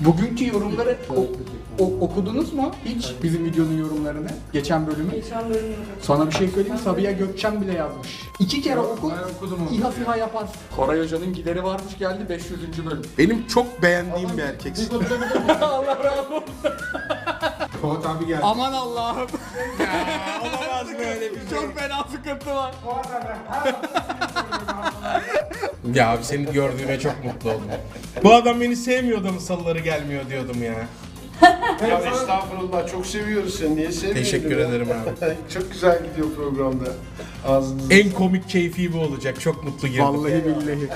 [0.00, 1.26] Bugünkü yorumları o-
[1.84, 4.28] o- okudunuz mu hiç bizim videonun yorumlarını?
[4.52, 5.10] Geçen bölümü.
[5.10, 6.80] Geçen bölüm Sana bir şey söyleyeyim mi?
[6.84, 8.20] Sabiha Gökçen bile yazmış.
[8.38, 9.76] İki kere oku, Ben okudum onu.
[9.76, 10.44] İHA SİHA yapar.
[10.76, 12.86] Koray Hoca'nın gideri varmış geldi 500.
[12.86, 13.02] bölüm.
[13.18, 14.88] Benim çok beğendiğim bir erkeksin.
[15.60, 16.44] Allah razı olsun.
[17.86, 18.40] Fuat abi geldi.
[18.42, 19.26] Aman Allah'ım.
[20.40, 21.48] Olamaz böyle bir şey.
[21.50, 22.74] Çok fena sıkıntı var.
[25.94, 27.70] Ya abi seni gördüğüme çok mutlu oldum.
[28.24, 30.74] Bu adam beni sevmiyor da mı salıları gelmiyor diyordum ya.
[31.88, 33.76] Ya estağfurullah çok seviyoruz seni.
[33.76, 34.22] Niye sevmiyorsun?
[34.22, 35.34] Teşekkür ederim abi.
[35.54, 36.84] çok güzel gidiyor programda.
[37.46, 39.40] Ağzınıza En komik keyfi bu olacak.
[39.40, 40.04] Çok mutlu girdim.
[40.04, 40.88] Vallahi billahi.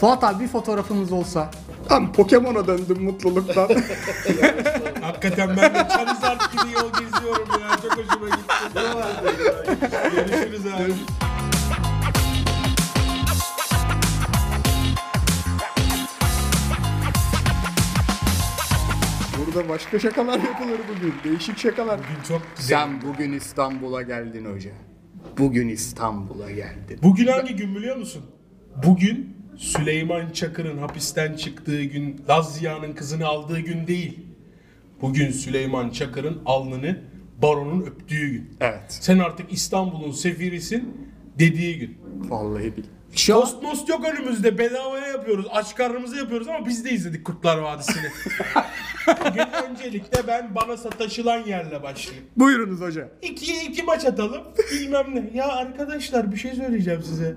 [0.00, 1.50] Fuat abi bir fotoğrafımız olsa.
[1.88, 3.68] Tam Pokemon'a döndüm mutluluktan.
[5.00, 7.76] Hakikaten ben de Charizard gibi yol geziyorum ya.
[7.82, 8.80] Çok hoşuma gitti.
[10.16, 11.27] Görüşürüz abi.
[19.54, 21.14] Burada başka şakalar yapılır bugün.
[21.24, 21.98] Değişik şakalar.
[21.98, 22.78] Bugün çok güzel.
[22.78, 24.70] Sen bugün İstanbul'a geldin hoca.
[25.38, 26.98] Bugün İstanbul'a geldin.
[27.02, 28.22] Bugün hangi gün biliyor musun?
[28.84, 34.18] Bugün Süleyman Çakır'ın hapisten çıktığı gün, Laz Ziya'nın kızını aldığı gün değil.
[35.02, 37.00] Bugün Süleyman Çakır'ın alnını
[37.42, 38.50] baronun öptüğü gün.
[38.60, 38.82] Evet.
[38.88, 41.98] Sen artık İstanbul'un sefirisin dediği gün.
[42.28, 42.84] Vallahi bil.
[43.14, 45.46] Şu an Post most yok önümüzde bedavaya yapıyoruz.
[45.52, 48.08] Aç karnımızı yapıyoruz ama biz de izledik Kurtlar Vadisi'ni.
[49.26, 52.26] Bugün öncelikle ben bana sataşılan yerle başlayayım.
[52.36, 53.08] buyurunuz hoca.
[53.22, 54.42] İkiye iki maç atalım.
[54.72, 55.30] Bilmem ne.
[55.38, 57.36] Ya arkadaşlar bir şey söyleyeceğim size.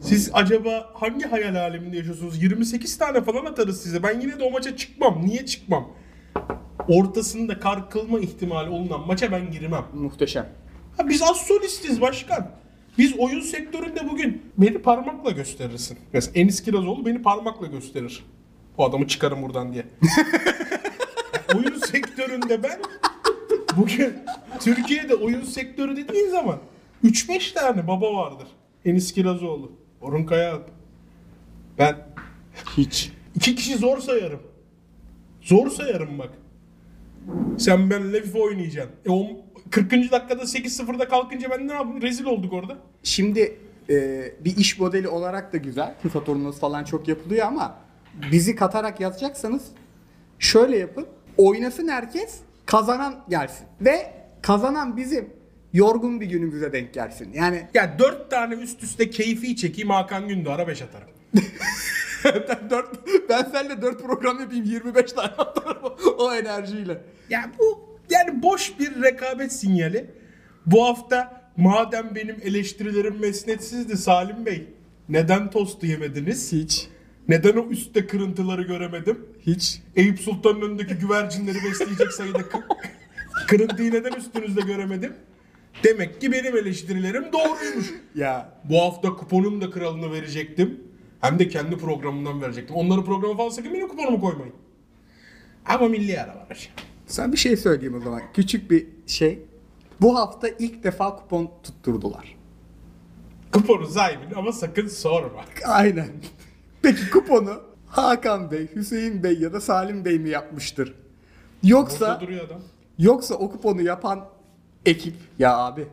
[0.00, 2.42] Siz acaba hangi hayal aleminde yaşıyorsunuz?
[2.42, 4.02] 28 tane falan atarız size.
[4.02, 5.26] Ben yine de o maça çıkmam.
[5.26, 5.92] Niye çıkmam?
[6.88, 9.84] Ortasında kar kılma ihtimali olunan maça ben girmem.
[9.94, 10.48] Muhteşem.
[10.96, 12.50] Ha biz az solistiz başkan.
[12.98, 15.98] Biz oyun sektöründe bugün beni parmakla gösterirsin.
[16.12, 18.24] Mesela Enis Kirazoğlu beni parmakla gösterir.
[18.78, 19.86] O adamı çıkarım buradan diye.
[21.54, 22.80] oyun sektöründe ben
[23.76, 24.14] bugün
[24.60, 26.58] Türkiye'de oyun sektörü dediğin zaman
[27.04, 28.48] 3-5 tane baba vardır.
[28.84, 30.70] Enis Kirazoğlu, Orhun Kayaalp.
[31.78, 31.96] Ben
[32.76, 33.12] Hiç.
[33.34, 34.40] iki kişi zor sayarım.
[35.40, 36.30] Zor sayarım bak.
[37.58, 38.94] Sen benimle FIFA oynayacaksın.
[39.06, 39.10] E
[39.72, 40.12] 40.
[40.12, 42.02] dakikada 8-0'da kalkınca ben ne yapayım?
[42.02, 42.76] Rezil olduk orada.
[43.02, 43.58] Şimdi
[43.90, 45.94] e, bir iş modeli olarak da güzel.
[46.02, 46.24] FIFA
[46.60, 47.78] falan çok yapılıyor ama
[48.32, 49.62] bizi katarak yazacaksanız
[50.38, 51.06] şöyle yapın.
[51.36, 53.66] Oynasın herkes, kazanan gelsin.
[53.80, 54.12] Ve
[54.42, 55.30] kazanan bizim
[55.72, 57.32] yorgun bir günümüze denk gelsin.
[57.34, 61.08] Yani Ya 4 tane üst üste keyfi çekeyim Hakan Gündoğar'a 5 atarım.
[62.70, 62.88] dört,
[63.28, 67.02] ben seninle 4 program yapayım 25 tane atarım o enerjiyle.
[67.30, 70.10] Ya bu yani boş bir rekabet sinyali.
[70.66, 74.68] Bu hafta madem benim eleştirilerim mesnetsizdi Salim Bey.
[75.08, 76.52] Neden tostu yemediniz?
[76.52, 76.88] Hiç.
[77.28, 79.26] Neden o üstte kırıntıları göremedim?
[79.46, 79.82] Hiç.
[79.96, 82.62] Eyüp Sultan'ın önündeki güvercinleri besleyecek sayıda kı-
[83.48, 85.12] kırıntıyı neden üstünüzde göremedim?
[85.84, 87.86] Demek ki benim eleştirilerim doğruymuş.
[88.14, 90.80] Ya Bu hafta kuponun da kralını verecektim.
[91.20, 92.76] Hem de kendi programımdan verecektim.
[92.76, 94.54] Onların programı falan sakın benim kuponumu koymayın.
[95.66, 96.72] Ama milli ara var hocam.
[97.12, 98.22] Sana bir şey söyleyeyim o zaman.
[98.34, 99.42] Küçük bir şey.
[100.00, 102.36] Bu hafta ilk defa kupon tutturdular.
[103.52, 105.44] Kuponu sahibi ama sakın sorma.
[105.66, 106.08] Aynen.
[106.82, 110.94] Peki kuponu Hakan Bey, Hüseyin Bey ya da Salim Bey mi yapmıştır?
[111.62, 112.60] Yoksa Burada duruyor adam.
[112.98, 114.24] yoksa o kuponu yapan
[114.86, 115.86] ekip ya abi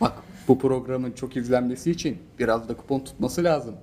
[0.00, 0.12] bak
[0.48, 3.74] bu programın çok izlenmesi için biraz da kupon tutması lazım.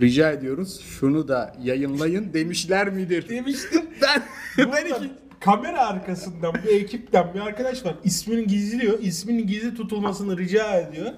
[0.00, 3.28] Rica ediyoruz şunu da yayınlayın demişler midir?
[3.28, 3.82] Demiştim.
[4.02, 4.22] Ben
[4.58, 7.94] ben Burada iki kamera arkasından bir ekipten bir arkadaş var.
[8.04, 8.98] İsmini gizliyor.
[9.00, 11.12] İsminin gizli tutulmasını rica ediyor.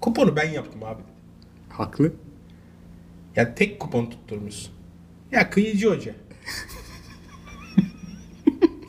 [0.00, 1.02] Kuponu ben yaptım abi.
[1.68, 2.12] haklı.
[3.36, 4.72] Ya tek kupon tutturmuşsun.
[5.32, 6.14] Ya kıyıcı hoca.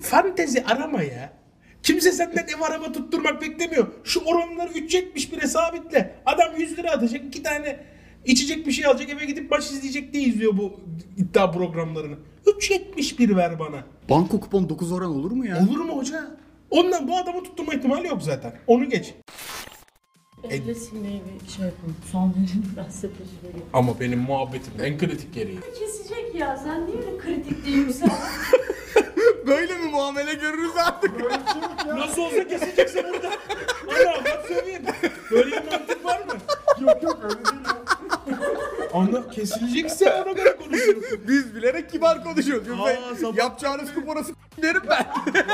[0.01, 1.33] Fantezi arama ya.
[1.83, 3.87] Kimse senden ev araba tutturmak beklemiyor.
[4.03, 6.15] Şu oranları 3.71'e sabitle.
[6.25, 7.25] Adam 100 lira atacak.
[7.25, 7.79] iki tane
[8.25, 9.09] içecek bir şey alacak.
[9.09, 10.79] Eve gidip maç izleyecek diye izliyor bu
[11.17, 12.15] iddia programlarını.
[12.45, 13.83] 3.71 ver bana.
[14.09, 15.59] Banko kupon 9 oran olur mu ya?
[15.69, 16.31] Olur mu hoca?
[16.69, 18.53] Ondan bu adamı tutturma ihtimali yok zaten.
[18.67, 19.13] Onu geç.
[20.49, 21.95] Elle silmeyi bir şey yapalım.
[22.11, 25.57] Son verin ben size tecrübe Ama benim muhabbetim en kritik yeri.
[25.79, 28.11] Kesecek ya sen niye öyle kritik değil misin?
[29.47, 31.11] Böyle mi muamele görürüz artık?
[31.87, 33.29] Nasıl olsa kesecekse burada.
[33.89, 34.81] Ana bak söyleyeyim.
[35.31, 36.33] Böyle bir mantık var mı?
[36.81, 37.77] Yok yok öyle değil ya.
[38.93, 41.03] Ana kesilecekse ona göre konuşuruz.
[41.27, 42.67] Biz bilerek kibar konuşuyoruz.
[42.69, 45.05] Aa, sabah- yapacağınız kupona s- derim ben.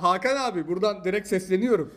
[0.00, 1.94] Hakan abi buradan direkt sesleniyorum.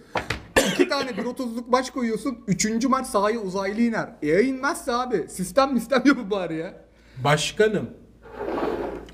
[0.74, 2.38] İki tane 1.30'luk maç koyuyorsun.
[2.48, 4.10] Üçüncü maç sahaya uzaylı iner.
[4.22, 6.74] E inmezse abi sistem mistem yapın bari ya.
[7.24, 7.90] Başkanım.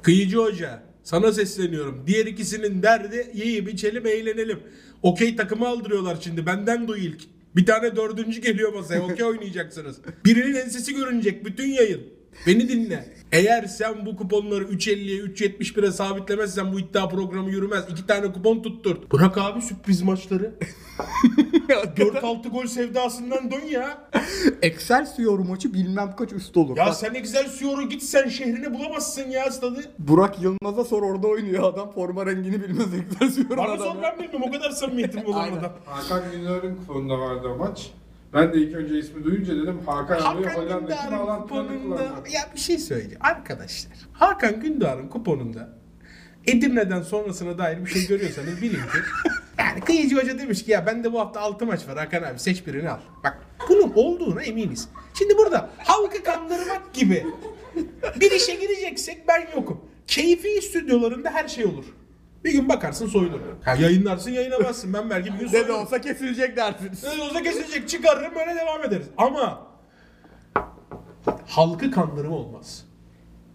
[0.02, 2.04] Kıyıcı Hoca sana sesleniyorum.
[2.08, 4.60] Diğer ikisinin derdi yiyip içelim eğlenelim.
[5.04, 7.22] Okey takımı aldırıyorlar şimdi benden duy ilk.
[7.56, 9.98] Bir tane dördüncü geliyor masaya okey oynayacaksınız.
[10.26, 12.02] Birinin ensesi görünecek bütün yayın.
[12.48, 13.14] Beni dinle.
[13.32, 17.84] Eğer sen bu kuponları 3.50'ye 3.71'e sabitlemezsen bu iddia programı yürümez.
[17.90, 19.12] İki tane kupon tutturt.
[19.14, 20.52] Bırak abi sürpriz maçları.
[21.68, 24.10] 4-6 gol sevdasından dön ya.
[24.62, 26.78] Excelsior maçı bilmem kaç üst olur.
[26.78, 29.82] Ya Bak, sen Excelsior'u git sen şehrini bulamazsın ya stadı.
[30.00, 31.92] Burak Yılmaz'a sor orada oynuyor adam.
[31.92, 33.92] Forma rengini bilmez Excelsior'un Bana adamı.
[33.94, 35.58] sor ben bilmem o kadar samimiyetim olur Aynen.
[35.58, 35.72] adam.
[35.86, 37.92] Hakan Gündoğan'ın kuponunda vardı o maç.
[38.34, 42.34] Ben de ilk önce ismi duyunca dedim Hakan abi Hollanda'daki bağlantılarını kullanmak.
[42.34, 43.94] ya bir şey söyleyeceğim arkadaşlar.
[44.14, 45.70] Hakan Gündoğan'ın kuponunda
[46.48, 48.98] Edirne'den sonrasına dair bir şey görüyorsanız bilin ki
[49.60, 52.68] yani Kıyıcı Hoca demiş ki ya bende bu hafta 6 maç var Hakan abi seç
[52.68, 53.00] birini al.
[53.24, 53.38] Bak
[53.70, 54.90] bunun olduğuna eminiz.
[55.14, 57.26] Şimdi burada halkı kandırmak gibi
[58.20, 59.82] bir işe gireceksek ben yokum.
[60.08, 61.86] Keyfi stüdyolarında her şey olur.
[62.44, 63.40] Bir gün bakarsın soyulur.
[63.64, 64.94] Ha, yayınlarsın yayınlamazsın.
[64.94, 67.04] Ben belki bir gün Ne de olsa kesilecek dersiniz.
[67.04, 69.08] Ne olsa kesilecek çıkarırım böyle devam ederiz.
[69.18, 69.68] Ama
[71.48, 72.86] halkı kandırma olmaz.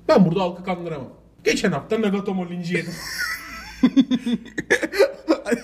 [0.08, 1.12] Ben burada halkı kandıramam.
[1.44, 2.92] Geçen hafta Nagatomo linci yedim.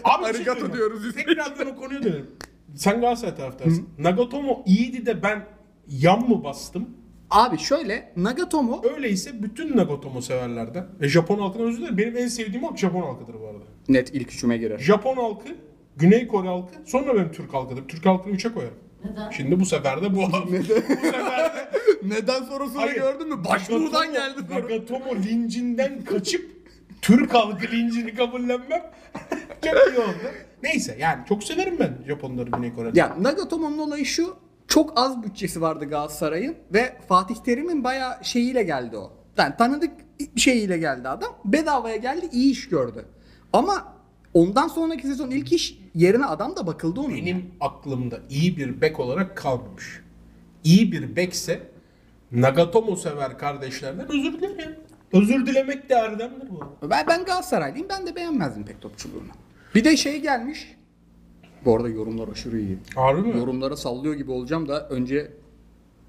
[0.04, 0.72] Abi şey Arigato söyleyeyim.
[0.72, 1.14] diyoruz biz.
[1.14, 2.30] Tekrardan o konuya dönelim.
[2.76, 3.88] Sen Galatasaray taraftarısın.
[3.98, 5.46] Nagatomo iyiydi de ben
[5.88, 6.88] yan mı bastım?
[7.34, 11.98] Abi şöyle Nagatomo Öyleyse bütün Nagatomo severlerden ve Japon halkına özür dilerim.
[11.98, 13.64] Benim en sevdiğim halk Japon halkıdır bu arada.
[13.88, 14.78] net ilk üçüme girer.
[14.78, 15.48] Japon halkı,
[15.96, 17.88] Güney Kore halkı, sonra benim Türk halkıdır.
[17.88, 18.74] Türk halkını üçe koyarım.
[19.04, 19.30] Neden?
[19.30, 20.16] Şimdi bu sefer de bu.
[20.46, 20.50] bu
[21.02, 21.70] sefer de
[22.02, 22.94] Neden sorusunu Hayır.
[22.94, 23.44] gördün mü?
[23.50, 24.64] Başbuğdan geldi soru.
[24.64, 26.50] Nagatomo lincinden kaçıp
[27.02, 28.82] Türk halkı lincini kabullenmem
[29.64, 30.30] çok iyi oldu.
[30.62, 32.98] Neyse yani çok severim ben Japonları Güney Kore'de.
[32.98, 34.36] Ya Nagatomo'nun olayı şu.
[34.74, 39.12] Çok az bütçesi vardı Galatasaray'ın ve Fatih Terim'in bayağı şeyiyle geldi o.
[39.38, 39.90] Yani tanıdık
[40.36, 41.32] şeyiyle geldi adam.
[41.44, 43.04] Bedavaya geldi iyi iş gördü.
[43.52, 43.94] Ama
[44.34, 47.16] ondan sonraki sezon ilk iş yerine adam da bakıldı onun.
[47.16, 50.00] Benim aklımda iyi bir bek olarak kalmamış.
[50.64, 51.60] İyi bir bekse
[52.32, 54.76] Nagatomo sever kardeşlerden özür dilerim.
[55.12, 56.88] Özür dilemek de erdemdir bu.
[56.90, 57.88] Ben, ben Galatasaraylıyım.
[57.88, 59.28] Ben de beğenmezdim pek topçuluğunu.
[59.74, 60.76] Bir de şey gelmiş.
[61.64, 62.78] Bu arada yorumlar aşırı iyi.
[62.94, 63.38] Harbi mi?
[63.38, 65.32] Yorumlara sallıyor gibi olacağım da önce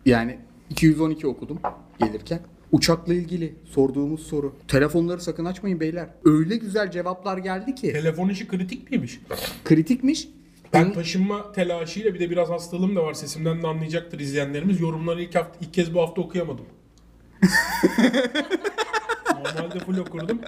[0.06, 0.38] yani
[0.70, 1.60] 212 okudum
[2.00, 2.40] gelirken.
[2.72, 4.56] Uçakla ilgili sorduğumuz soru.
[4.68, 6.10] Telefonları sakın açmayın beyler.
[6.26, 7.94] Öyle güzel cevaplar geldi ki.
[7.94, 9.20] Telefon işi kritik miymiş?
[9.64, 10.28] Kritikmiş.
[10.74, 14.82] Ben taşınma telaşıyla bir de biraz hastalığım da var sesimden de anlayacaktır izleyenlerimiz.
[14.82, 16.66] Yorumları ilk hafta ilk kez bu hafta okuyamadım.
[19.36, 20.40] Normalde full okurdum.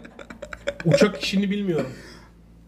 [0.86, 1.92] Uçak işini bilmiyorum.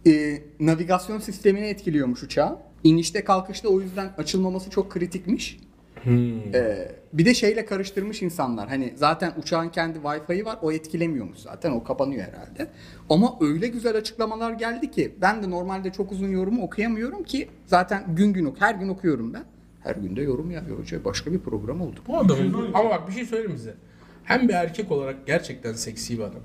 [0.07, 2.57] Ee, navigasyon sistemini etkiliyormuş uçağın.
[2.83, 5.59] İnişte kalkışta o yüzden açılmaması çok kritikmiş.
[6.53, 8.69] Ee, bir de şeyle karıştırmış insanlar.
[8.69, 10.57] Hani zaten uçağın kendi Wi-Fi'yi var.
[10.61, 11.71] O etkilemiyormuş zaten.
[11.71, 12.67] O kapanıyor herhalde.
[13.09, 18.15] Ama öyle güzel açıklamalar geldi ki ben de normalde çok uzun yorumu okuyamıyorum ki zaten
[18.15, 19.43] gün gün ok her gün okuyorum ben.
[19.83, 21.05] Her günde yorum yapıyor hoca.
[21.05, 21.99] Başka bir program oldu.
[22.07, 23.73] Bu adamın ama bak bir şey söyleyeyim size.
[24.23, 26.41] Hem bir erkek olarak gerçekten seksi bir adam.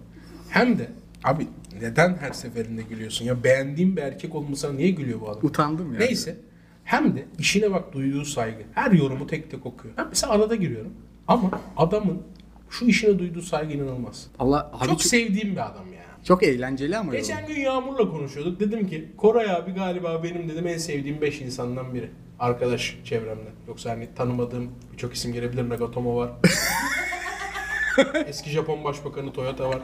[0.48, 0.88] Hem de
[1.24, 1.46] abi
[1.80, 5.44] neden her seferinde gülüyorsun ya beğendiğim bir erkek olmasına niye gülüyor bu adam?
[5.44, 5.98] Utandım ya.
[5.98, 6.36] Neyse.
[6.84, 8.62] Hem de işine bak duyduğu saygı.
[8.72, 9.94] Her yorumu tek tek okuyor.
[9.96, 10.92] Ben mesela arada giriyorum.
[11.28, 12.22] Ama adamın
[12.70, 14.26] şu işine duyduğu saygı inanılmaz.
[14.38, 16.04] Allah abi çok, çok, sevdiğim bir adam ya.
[16.24, 17.20] çok eğlenceli ama yorum.
[17.20, 18.60] Geçen gün Yağmur'la konuşuyorduk.
[18.60, 22.10] Dedim ki Koray abi galiba benim dedim en sevdiğim 5 insandan biri.
[22.38, 23.52] Arkadaş çevremden.
[23.68, 25.68] Yoksa hani tanımadığım birçok isim gelebilir.
[25.68, 26.30] Nagatomo var.
[28.26, 29.78] Eski Japon Başbakanı Toyota var.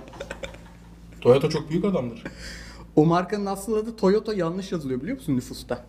[1.20, 2.24] Toyota çok büyük adamdır.
[2.96, 5.84] O markanın asıl adı Toyota yanlış yazılıyor biliyor musun nüfusta?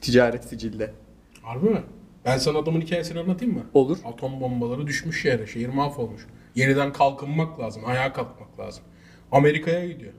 [0.00, 0.94] Ticaret sicilde.
[1.42, 1.82] Harbi mi?
[2.24, 3.62] Ben sana adamın hikayesini anlatayım mı?
[3.74, 3.98] Olur.
[4.04, 5.46] Atom bombaları düşmüş yere.
[5.46, 6.26] Şehir mahvolmuş.
[6.54, 7.82] Yeniden kalkınmak lazım.
[7.86, 8.84] Ayağa kalkmak lazım.
[9.32, 10.12] Amerika'ya gidiyor.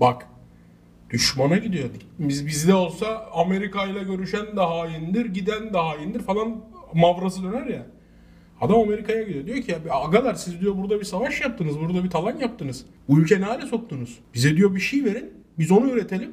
[0.00, 0.26] Bak.
[1.10, 1.88] Düşmana gidiyor.
[2.18, 6.64] Biz bizde olsa Amerika ile görüşen de haindir, giden de haindir falan
[6.94, 7.86] mavrası döner ya.
[8.62, 9.46] Adam Amerika'ya gidiyor.
[9.46, 12.84] Diyor ki ya agalar siz diyor burada bir savaş yaptınız, burada bir talan yaptınız.
[13.08, 14.18] Bu ülke ne hale soktunuz?
[14.34, 16.30] Bize diyor bir şey verin, biz onu üretelim.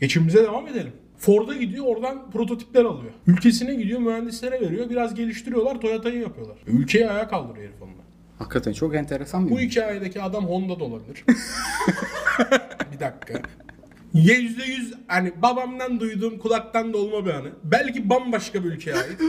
[0.00, 0.92] Geçimimize devam edelim.
[1.18, 3.12] Ford'a gidiyor oradan prototipler alıyor.
[3.26, 4.90] Ülkesine gidiyor mühendislere veriyor.
[4.90, 6.56] Biraz geliştiriyorlar Toyota'yı yapıyorlar.
[6.66, 8.02] Ülkeyi ayağa kaldırıyor herif onunla.
[8.38, 11.24] Hakikaten çok enteresan bir Bu hikayedeki adam Honda'da olabilir.
[12.92, 13.42] bir dakika.
[14.14, 17.48] Yüzde yüz hani babamdan duyduğum kulaktan dolma bir anı.
[17.64, 19.20] Belki bambaşka bir ülkeye ait.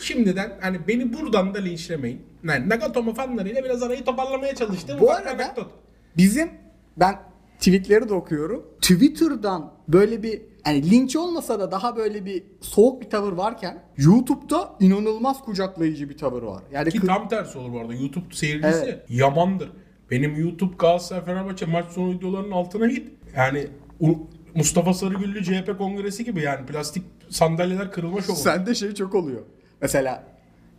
[0.00, 2.22] Şimdiden hani beni buradan da linçlemeyin.
[2.44, 4.96] Yani Nagatomo fanlarıyla biraz arayı toparlamaya çalıştım.
[5.00, 5.70] Bu Ufak arada anekdot.
[6.16, 6.50] bizim
[6.96, 7.16] ben
[7.58, 8.66] tweetleri de okuyorum.
[8.80, 14.72] Twitter'dan böyle bir yani linç olmasa da daha böyle bir soğuk bir tavır varken YouTube'da
[14.80, 16.62] inanılmaz kucaklayıcı bir tavır var.
[16.72, 17.94] Yani Ki kı- tam tersi olur bu arada.
[17.94, 19.04] YouTube seyircisi Evet.
[19.08, 19.70] yamandır.
[20.10, 23.08] Benim YouTube Galatasaray Fenerbahçe maç sonu videolarının altına git.
[23.36, 23.66] Yani
[24.00, 28.36] U- Mustafa Sarıgüllü CHP kongresi gibi yani plastik sandalyeler kırılma şovu.
[28.36, 29.42] Sende şey çok oluyor.
[29.80, 30.24] Mesela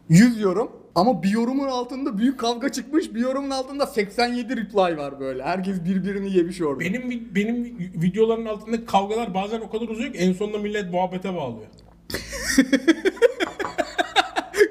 [0.10, 3.14] 100 yorum ama bir yorumun altında büyük kavga çıkmış.
[3.14, 5.44] Bir yorumun altında 87 reply var böyle.
[5.44, 6.80] Herkes birbirini yemiş orada.
[6.80, 11.36] Benim benim vi- videoların altındaki kavgalar bazen o kadar uzuyor ki en sonunda millet muhabbete
[11.36, 11.68] bağlıyor.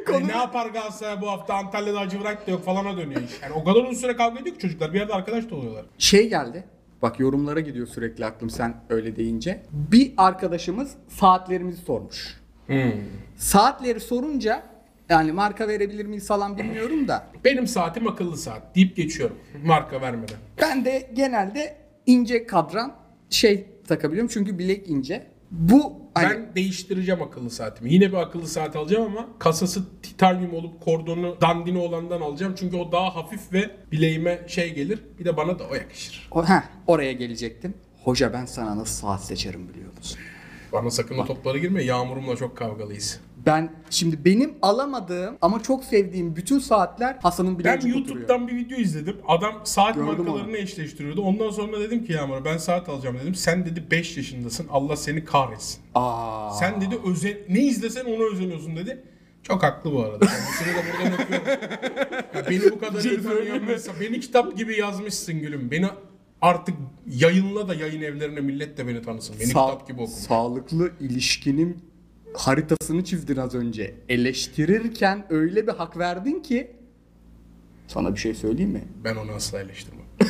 [0.07, 3.31] Hani ne yapar Galatasaray bu hafta Antalya'da acı bırak da yok falana dönüyor iş.
[3.43, 5.85] Yani o kadar uzun süre kavga ediyor ki çocuklar bir yerde arkadaş da oluyorlar.
[5.99, 6.65] Şey geldi.
[7.03, 9.63] Bak yorumlara gidiyor sürekli aklım sen öyle deyince.
[9.73, 12.41] Bir arkadaşımız saatlerimizi sormuş.
[13.37, 14.63] Saatleri sorunca
[15.09, 17.27] yani marka verebilir miyiz falan bilmiyorum da.
[17.45, 20.37] Benim saatim akıllı saat deyip geçiyorum marka vermeden.
[20.61, 22.95] Ben de genelde ince kadran
[23.31, 25.27] şey takabiliyorum çünkü bilek ince.
[25.51, 27.93] Bu hani Ben değiştireceğim akıllı saatimi.
[27.93, 32.55] Yine bir akıllı saat alacağım ama kasası titanyum olup kordonu dandini olandan alacağım.
[32.59, 34.99] Çünkü o daha hafif ve bileğime şey gelir.
[35.19, 36.29] Bir de bana da o yakışır.
[36.31, 37.75] o, heh, oraya gelecektim.
[38.05, 40.19] Hoca ben sana nasıl saat seçerim biliyor musun?
[40.73, 41.83] Bana sakın o toplara girme.
[41.85, 43.21] Yağmurumla çok kavgalıyız.
[43.47, 48.07] Ben şimdi benim alamadığım ama çok sevdiğim bütün saatler Hasan'ın Ben bileğinde oturuyor.
[48.07, 49.17] YouTube'dan bir video izledim.
[49.29, 51.23] Adam saat Gördüm markalarını eşleştiriyordu.
[51.23, 53.35] Ondan sonra dedim ki Yağmur'a ben saat alacağım dedim.
[53.35, 54.67] Sen dedi 5 yaşındasın.
[54.71, 55.81] Allah seni kahretsin.
[55.95, 56.51] Aa.
[56.51, 59.03] Sen dedi özen ne izlesen ona özeniyorsun dedi.
[59.43, 60.27] Çok haklı bu arada.
[60.27, 61.47] Kendisini de buradan öpüyorum.
[62.35, 63.95] Ya beni bu kadar iyi bir insan.
[64.01, 65.71] Beni kitap gibi yazmışsın gülüm.
[65.71, 65.87] Beni
[66.43, 66.75] artık
[67.07, 69.37] yayınla da yayın evlerine millet de beni tanısın.
[69.41, 70.17] Beni Sa- kitap gibi okuma.
[70.17, 71.85] Sağlıklı ilişkinin
[72.35, 73.95] haritasını çizdin az önce.
[74.09, 76.71] Eleştirirken öyle bir hak verdin ki
[77.89, 78.85] sana bir şey söyleyeyim mi?
[79.05, 80.07] Ben onu asla eleştirmem.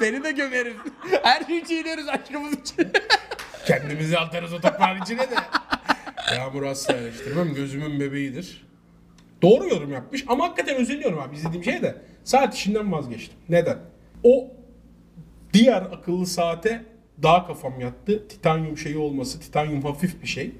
[0.00, 0.76] Beni de gömeriz.
[1.22, 2.88] Her şeyi çiğneriz aşkımız için.
[3.66, 5.34] Kendimizi atarız o toprağın içine de.
[6.36, 7.54] Yağmur asla eleştirmem.
[7.54, 8.66] Gözümün bebeğidir.
[9.42, 12.02] Doğru yorum yapmış ama hakikaten özeniyorum abi izlediğim şey de.
[12.24, 13.38] Saat işinden vazgeçtim.
[13.48, 13.78] Neden?
[14.22, 14.50] O
[15.52, 16.84] diğer akıllı saate
[17.22, 18.28] daha kafam yattı.
[18.28, 20.52] Titanyum şeyi olması, titanyum hafif bir şey.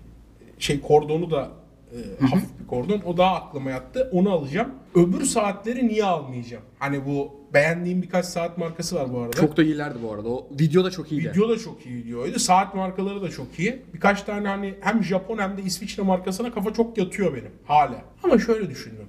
[0.59, 1.50] Şey kordonu da
[1.93, 3.03] e, hafif bir kordon.
[3.07, 4.11] O daha aklıma yattı.
[4.12, 4.75] Onu alacağım.
[4.95, 6.65] Öbür saatleri niye almayacağım?
[6.79, 9.37] Hani bu beğendiğim birkaç saat markası var bu arada.
[9.37, 10.29] Çok da iyilerdi bu arada.
[10.29, 11.31] O video da çok iyiydi.
[11.31, 12.38] Video da çok iyi videoydu.
[12.38, 13.83] Saat markaları da çok iyi.
[13.95, 18.03] Birkaç tane hani hem Japon hem de İsviçre markasına kafa çok yatıyor benim hala.
[18.25, 19.09] Ama şöyle düşündüm.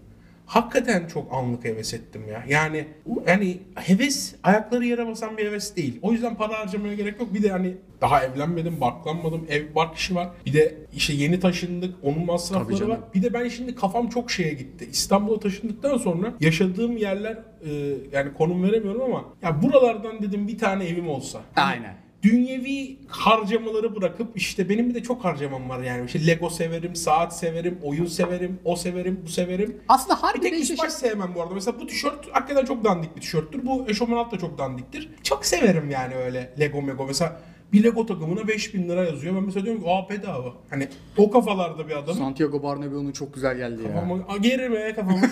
[0.49, 2.43] Hakikaten çok anlık heves ettim ya.
[2.47, 2.85] Yani
[3.27, 5.99] yani heves ayakları yere basan bir heves değil.
[6.01, 7.33] O yüzden para harcamaya gerek yok.
[7.33, 10.29] Bir de hani daha evlenmedim, barklanmadım, ev bark işi var.
[10.45, 12.99] Bir de işte yeni taşındık, onun masrafları var.
[13.15, 14.87] Bir de ben şimdi kafam çok şeye gitti.
[14.91, 17.69] İstanbul'a taşındıktan sonra yaşadığım yerler e,
[18.11, 21.41] yani konum veremiyorum ama ya buralardan dedim bir tane evim olsa.
[21.55, 22.08] Aynen.
[22.23, 26.05] Dünyevi harcamaları bırakıp işte benim bir de çok harcamam var yani.
[26.05, 29.77] İşte Lego severim, saat severim, oyun severim, o severim, bu severim.
[29.87, 31.53] Aslında Bir harbiden tek işte üst baş sevmem bu arada.
[31.53, 33.65] Mesela bu tişört hakikaten çok dandik bir tişörttür.
[33.65, 35.09] Bu eşofman alt da çok dandiktir.
[35.23, 37.05] Çok severim yani öyle Lego Mego.
[37.07, 37.41] Mesela
[37.73, 39.35] bir Lego takımına 5000 lira yazıyor.
[39.35, 40.53] Ben mesela diyorum ki aa bedava.
[40.69, 42.17] Hani o kafalarda bir adamım.
[42.17, 43.93] Santiago Bernabéu'nun çok güzel geldi ya.
[43.93, 45.21] Kafamı, gerime kafamı.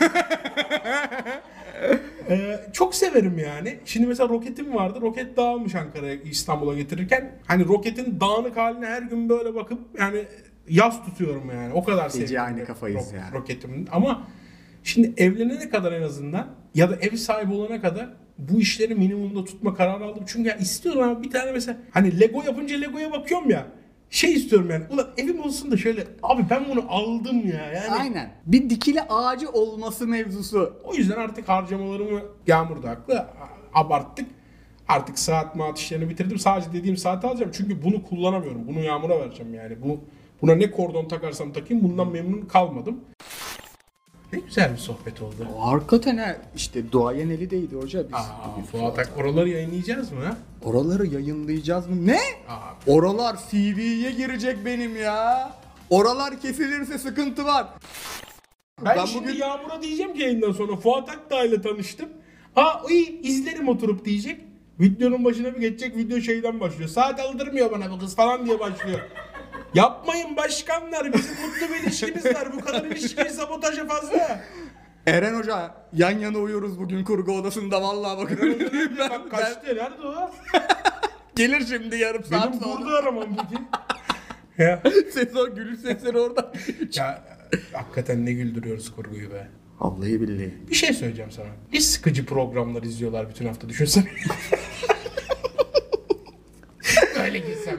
[2.29, 3.79] Ee, çok severim yani.
[3.85, 4.99] Şimdi mesela roketim vardı.
[5.01, 7.31] Roket dağılmış Ankara'ya İstanbul'a getirirken.
[7.45, 10.23] Hani roketin dağınık haline her gün böyle bakıp yani
[10.69, 11.73] yaz tutuyorum yani.
[11.73, 12.47] O kadar Gece seviyorum.
[12.47, 13.29] aynı kafayız ya.
[13.33, 13.87] Roketimin.
[13.91, 14.27] Ama
[14.83, 19.75] şimdi evlenene kadar en azından ya da ev sahibi olana kadar bu işleri minimumda tutma
[19.75, 20.23] kararı aldım.
[20.27, 23.65] Çünkü ya istiyorum ama bir tane mesela hani Lego yapınca Lego'ya bakıyorum ya.
[24.09, 24.83] Şey istiyorum yani.
[24.89, 27.71] Ulan evim olsun da şöyle abi ben bunu aldım ya.
[27.71, 28.31] Yani Aynen.
[28.45, 30.73] Bir dikili ağacı olması mevzusu.
[30.83, 33.27] o yüzden artık harcamalarımı Yağmur da haklı
[33.73, 34.27] abarttık.
[34.87, 36.39] Artık saat maat işlerini bitirdim.
[36.39, 37.51] Sadece dediğim saati alacağım.
[37.53, 38.67] Çünkü bunu kullanamıyorum.
[38.67, 39.81] Bunu Yağmur'a vereceğim yani.
[39.81, 39.99] Bu
[40.41, 42.99] Buna ne kordon takarsam takayım bundan memnun kalmadım.
[44.33, 45.47] Ne güzel bir sohbet oldu.
[45.57, 48.13] O hakikaten ha, işte duayen eli değdi hoca biz.
[48.13, 50.37] Aa, Fuat Ak oraları yayınlayacağız mı?
[50.63, 52.07] Oraları yayınlayacağız mı?
[52.07, 52.19] Ne?
[52.49, 52.57] Aa,
[52.87, 55.51] Oralar CV'ye girecek benim ya.
[55.89, 57.67] Oralar kesilirse sıkıntı var.
[58.85, 62.09] ben, Ben şimdi bugün- Yağmur'a diyeceğim ki yayından sonra Fuat Akdağ ile tanıştım.
[62.55, 64.41] Ha iyi izlerim oturup diyecek.
[64.79, 66.89] Videonun başına bir geçecek video şeyden başlıyor.
[66.89, 68.99] Saat aldırmıyor bana bu kız falan diye başlıyor.
[69.77, 72.53] Yapmayın başkanlar bizim mutlu bir ilişkimiz var.
[72.53, 74.39] Bu kadar ilişkiyi sabotaja fazla.
[75.07, 78.57] Eren Hoca yan yana uyuyoruz bugün kurgu odasında vallahi bakın.
[78.99, 80.31] ben, Bak kaçtı nerede o?
[81.35, 82.79] Gelir şimdi yarım saat Benim sonra.
[82.79, 83.63] burada aramam peki.
[84.63, 84.81] ya,
[85.13, 86.51] Ses o gülüş sesleri orada.
[86.95, 87.23] ya
[87.73, 89.47] hakikaten ne güldürüyoruz kurguyu be.
[89.79, 90.53] Vallahi billahi.
[90.69, 91.47] Bir şey söyleyeceğim sana.
[91.73, 94.05] Ne sıkıcı programlar izliyorlar bütün hafta düşünsene.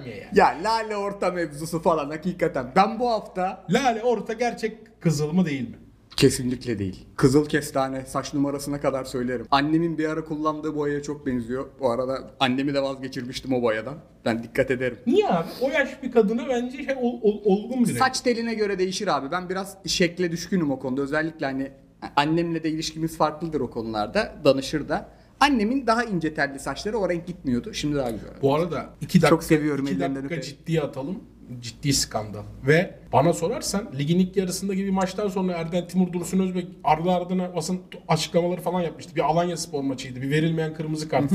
[0.00, 2.72] Öyle girsem ya lale orta mevzusu falan hakikaten.
[2.76, 5.76] Ben bu hafta Lale orta gerçek kızıl mı değil mi?
[6.16, 7.06] Kesinlikle değil.
[7.16, 9.46] Kızıl kestane saç numarasına kadar söylerim.
[9.50, 11.66] Annemin bir ara kullandığı boyaya çok benziyor.
[11.80, 13.94] Bu arada annemi de vazgeçirmiştim o boyadan.
[14.24, 14.98] Ben dikkat ederim.
[15.06, 15.48] Niye abi?
[15.60, 17.98] O yaş bir kadına bence şey, ol- ol- olgun bir renk.
[17.98, 19.30] Saç teline göre değişir abi.
[19.30, 21.02] Ben biraz şekle düşkünüm o konuda.
[21.02, 21.70] Özellikle hani
[22.16, 24.34] annemle de ilişkimiz farklıdır o konularda.
[24.44, 25.08] Danışır da.
[25.40, 27.74] Annemin daha ince telli saçları o renk gitmiyordu.
[27.74, 28.28] Şimdi daha güzel.
[28.42, 31.18] Bu arada iki dakika, Çok seviyorum iki ellerinden dakika ciddiye atalım.
[31.60, 32.42] Ciddi skandal.
[32.66, 37.56] Ve bana sorarsan ligin ilk yarısında gibi maçtan sonra Erden Timur Dursun Özbek ardı ardına
[37.56, 39.16] basın açıklamaları falan yapmıştı.
[39.16, 40.22] Bir Alanya spor maçıydı.
[40.22, 41.32] Bir verilmeyen kırmızı kart.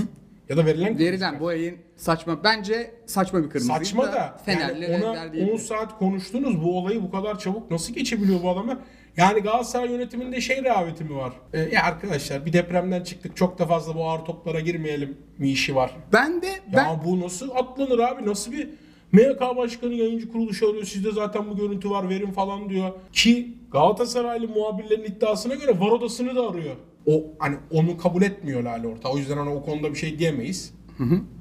[0.50, 2.44] Ya da verilen Verilen bu ayın saçma.
[2.44, 3.68] Bence saçma bir kırmızı.
[3.68, 7.94] Saçma da Fenerli yani ona verdiği- 10 saat konuştunuz bu olayı bu kadar çabuk nasıl
[7.94, 8.78] geçebiliyor bu adamlar?
[9.18, 11.34] Yani Galatasaray yönetiminde şey rehaveti mi var?
[11.54, 15.76] Ee, ya arkadaşlar bir depremden çıktık çok da fazla bu ağır toplara girmeyelim mi işi
[15.76, 15.92] var?
[16.14, 18.26] Ben de Ya ben bu nasıl atlanır abi?
[18.26, 18.70] Nasıl bir
[19.12, 20.84] MHK Başkanı yayıncı kuruluşu arıyor.
[20.84, 22.92] Sizde zaten bu görüntü var verin falan diyor.
[23.14, 26.76] Ki Galatasaraylı muhabirlerin iddiasına göre var odasını da arıyor.
[27.06, 29.10] O hani onu kabul etmiyor Lale Orta.
[29.10, 30.74] O yüzden hani o konuda bir şey diyemeyiz.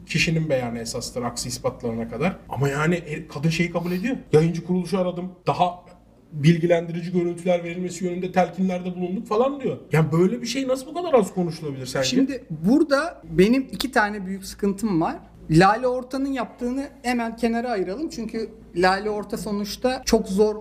[0.07, 2.37] Kişinin beyanı esastır aksi ispatlarına kadar.
[2.49, 4.17] Ama yani e, kadın şeyi kabul ediyor.
[4.33, 5.33] Yayıncı kuruluşu aradım.
[5.47, 5.85] Daha
[6.33, 9.79] bilgilendirici görüntüler verilmesi yönünde telkinlerde bulunduk falan diyor.
[9.93, 12.09] Yani böyle bir şey nasıl bu kadar az konuşulabilir sence?
[12.09, 15.17] Şimdi burada benim iki tane büyük sıkıntım var.
[15.51, 18.09] Lale Orta'nın yaptığını hemen kenara ayıralım.
[18.09, 20.57] Çünkü Lale Orta sonuçta çok zor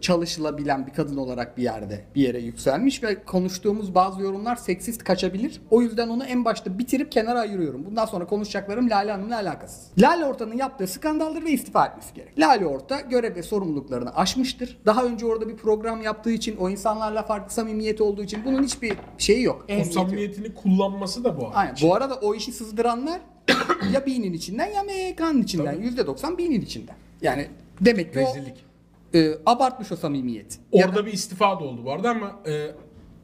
[0.00, 5.60] çalışılabilen bir kadın olarak bir yerde bir yere yükselmiş ve konuştuğumuz bazı yorumlar seksist kaçabilir.
[5.70, 7.84] O yüzden onu en başta bitirip kenara ayırıyorum.
[7.86, 9.86] Bundan sonra konuşacaklarım Lale Hanım'la alakasız.
[9.98, 12.38] Lale Orta'nın yaptığı skandaldır ve istifa etmesi gerek.
[12.38, 14.78] Lale Orta görev ve sorumluluklarını aşmıştır.
[14.86, 18.92] Daha önce orada bir program yaptığı için, o insanlarla farklı samimiyeti olduğu için bunun hiçbir
[19.18, 19.64] şeyi yok.
[19.68, 20.06] o Ehemmiyeti yok.
[20.06, 21.50] samimiyetini kullanması da bu.
[21.54, 21.74] Aynen.
[21.82, 23.20] Bu arada o işi sızdıranlar
[23.92, 25.74] ya Bean'in içinden ya MHK'nın içinden.
[25.74, 26.94] %90 Bean'in içinden.
[27.22, 27.46] Yani
[27.80, 28.54] demek ki Rezillik.
[28.54, 28.65] o
[29.14, 30.58] e, abartmış o samimiyet.
[30.72, 32.70] Ya Orada da- bir istifa da oldu bu arada ama e,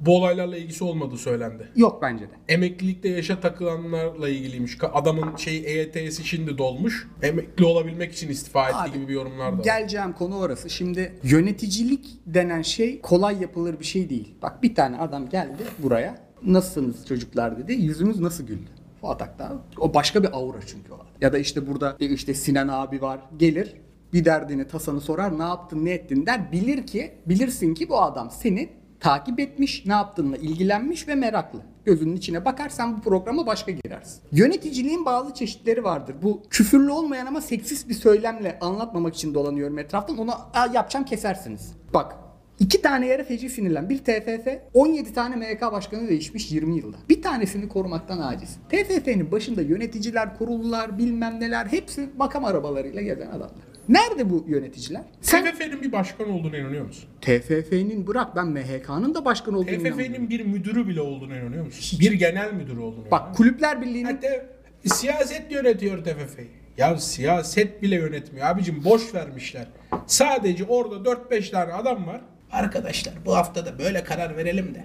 [0.01, 1.69] bu olaylarla ilgisi olmadığı söylendi.
[1.77, 2.31] yok bence de.
[2.49, 4.75] Emeklilikte yaşa takılanlarla ilgiliymiş.
[4.77, 7.09] Ka- Adamın şey EYT'si şimdi dolmuş.
[7.23, 9.64] Emekli olabilmek için istifa etti Abi, gibi bir yorumlar da var.
[9.64, 10.71] Geleceğim konu orası.
[10.71, 14.35] Şimdi yöneticilik denen şey kolay yapılır bir şey değil.
[14.42, 16.18] Bak bir tane adam geldi buraya.
[16.47, 17.73] Nasılsınız çocuklar dedi.
[17.73, 18.71] Yüzümüz nasıl güldü.
[19.01, 19.53] Fuat Aktağ.
[19.79, 20.99] O başka bir aura çünkü o.
[21.21, 23.21] Ya da işte burada e, işte Sinan abi var.
[23.37, 23.75] Gelir
[24.12, 26.53] bir derdini tasanı sorar ne yaptın ne ettin der.
[26.53, 28.68] Bilir ki bilirsin ki bu adam seni
[29.01, 31.61] takip etmiş, ne yaptığınla ilgilenmiş ve meraklı.
[31.85, 34.20] Gözünün içine bakar sen bu programa başka girersin.
[34.33, 36.16] Yöneticiliğin bazı çeşitleri vardır.
[36.22, 40.18] Bu küfürlü olmayan ama seksist bir söylemle anlatmamak için dolanıyorum etraftan.
[40.18, 41.72] Onu "Aa, yapacağım kesersiniz.
[41.94, 42.16] Bak
[42.59, 43.88] İki tane yere feci sinirlen.
[43.90, 46.96] Bir TFF, 17 tane MHK başkanı değişmiş 20 yılda.
[47.09, 48.57] Bir tanesini korumaktan aciz.
[48.68, 53.72] TFF'nin başında yöneticiler, kurullar, bilmem neler hepsi makam arabalarıyla gezen adamlar.
[53.88, 55.03] Nerede bu yöneticiler?
[55.21, 57.09] Sen TFF'nin bir başkan olduğuna inanıyor musun?
[57.21, 59.79] TFF'nin bırak ben MHK'nın da başkan olduğunu.
[59.79, 62.01] TFF'nin bir müdürü bile olduğuna inanıyor musun?
[62.01, 64.47] Bir genel müdürü olduğuna Bak Kulüpler Birliği'nin Hatta
[64.85, 66.49] siyaset yönetiyor TFF'yi.
[66.79, 68.47] Ya siyaset bile yönetmiyor.
[68.47, 69.66] Abicim boş vermişler.
[70.07, 72.21] Sadece orada 4-5 tane adam var.
[72.51, 74.85] Arkadaşlar bu hafta da böyle karar verelim de.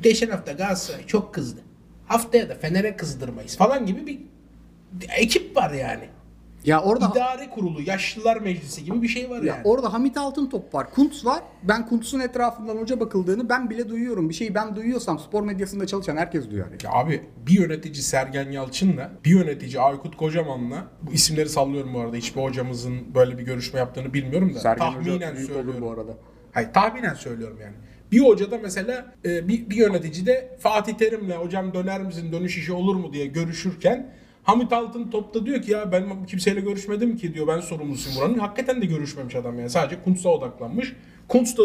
[0.00, 1.60] Geçen hafta Galatasaray çok kızdı.
[2.06, 4.20] Haftaya da Fener'e kızdırmayız falan gibi bir
[5.18, 6.04] ekip var yani.
[6.64, 9.60] Ya orada İdare kurulu, yaşlılar meclisi gibi bir şey var Ya yani.
[9.64, 10.90] orada Hamit Altıntop var.
[10.90, 11.42] Kuntz var.
[11.62, 14.28] Ben Kuntz'un etrafından hoca bakıldığını ben bile duyuyorum.
[14.28, 16.66] Bir şeyi ben duyuyorsam spor medyasında çalışan herkes duyar.
[16.84, 22.16] Ya abi bir yönetici Sergen Yalçın'la bir yönetici Aykut Kocaman'la bu isimleri sallıyorum bu arada.
[22.16, 25.74] Hiçbir hocamızın böyle bir görüşme yaptığını bilmiyorum da Sergen tahminen Hoca söylüyorum.
[25.82, 26.12] bu arada.
[26.52, 27.74] Hayır tahminen söylüyorum yani.
[28.12, 32.72] Bir hocada mesela e, bir, bir yönetici de Fatih Terim'le hocam döner misin dönüş işi
[32.72, 34.10] olur mu diye görüşürken
[34.48, 38.38] Hamit Altın topta diyor ki ya ben kimseyle görüşmedim ki diyor ben sorumlusuyum buranın.
[38.38, 40.96] Hakikaten de görüşmemiş adam yani sadece Kuntz'a odaklanmış.
[41.28, 41.62] Kuntz da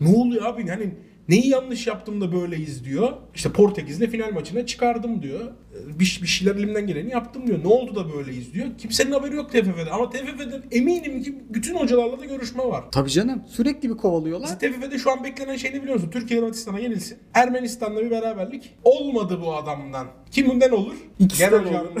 [0.00, 0.94] ne oluyor abi hani
[1.28, 3.12] neyi yanlış yaptım da böyleyiz diyor.
[3.34, 5.40] İşte Portekiz'le final maçına çıkardım diyor.
[5.40, 7.64] E, Bir, bir şeyler elimden geleni yaptım diyor.
[7.64, 8.66] Ne oldu da böyleyiz diyor.
[8.78, 12.84] Kimsenin haberi yok TFF'de ama TFF'de eminim ki bütün hocalarla da görüşme var.
[12.92, 13.42] Tabii canım.
[13.48, 14.58] Sürekli bir kovalıyorlar.
[14.60, 16.10] TFF'de şu an beklenen şey ne biliyor musun?
[16.12, 17.18] Türkiye Hırvatistan'a yenilsin.
[17.34, 18.74] Ermenistan'la bir beraberlik.
[18.84, 20.06] Olmadı bu adamdan.
[20.30, 20.94] Kiminden olur?
[21.18, 21.66] İkisinden olur.
[21.70, 22.00] olur.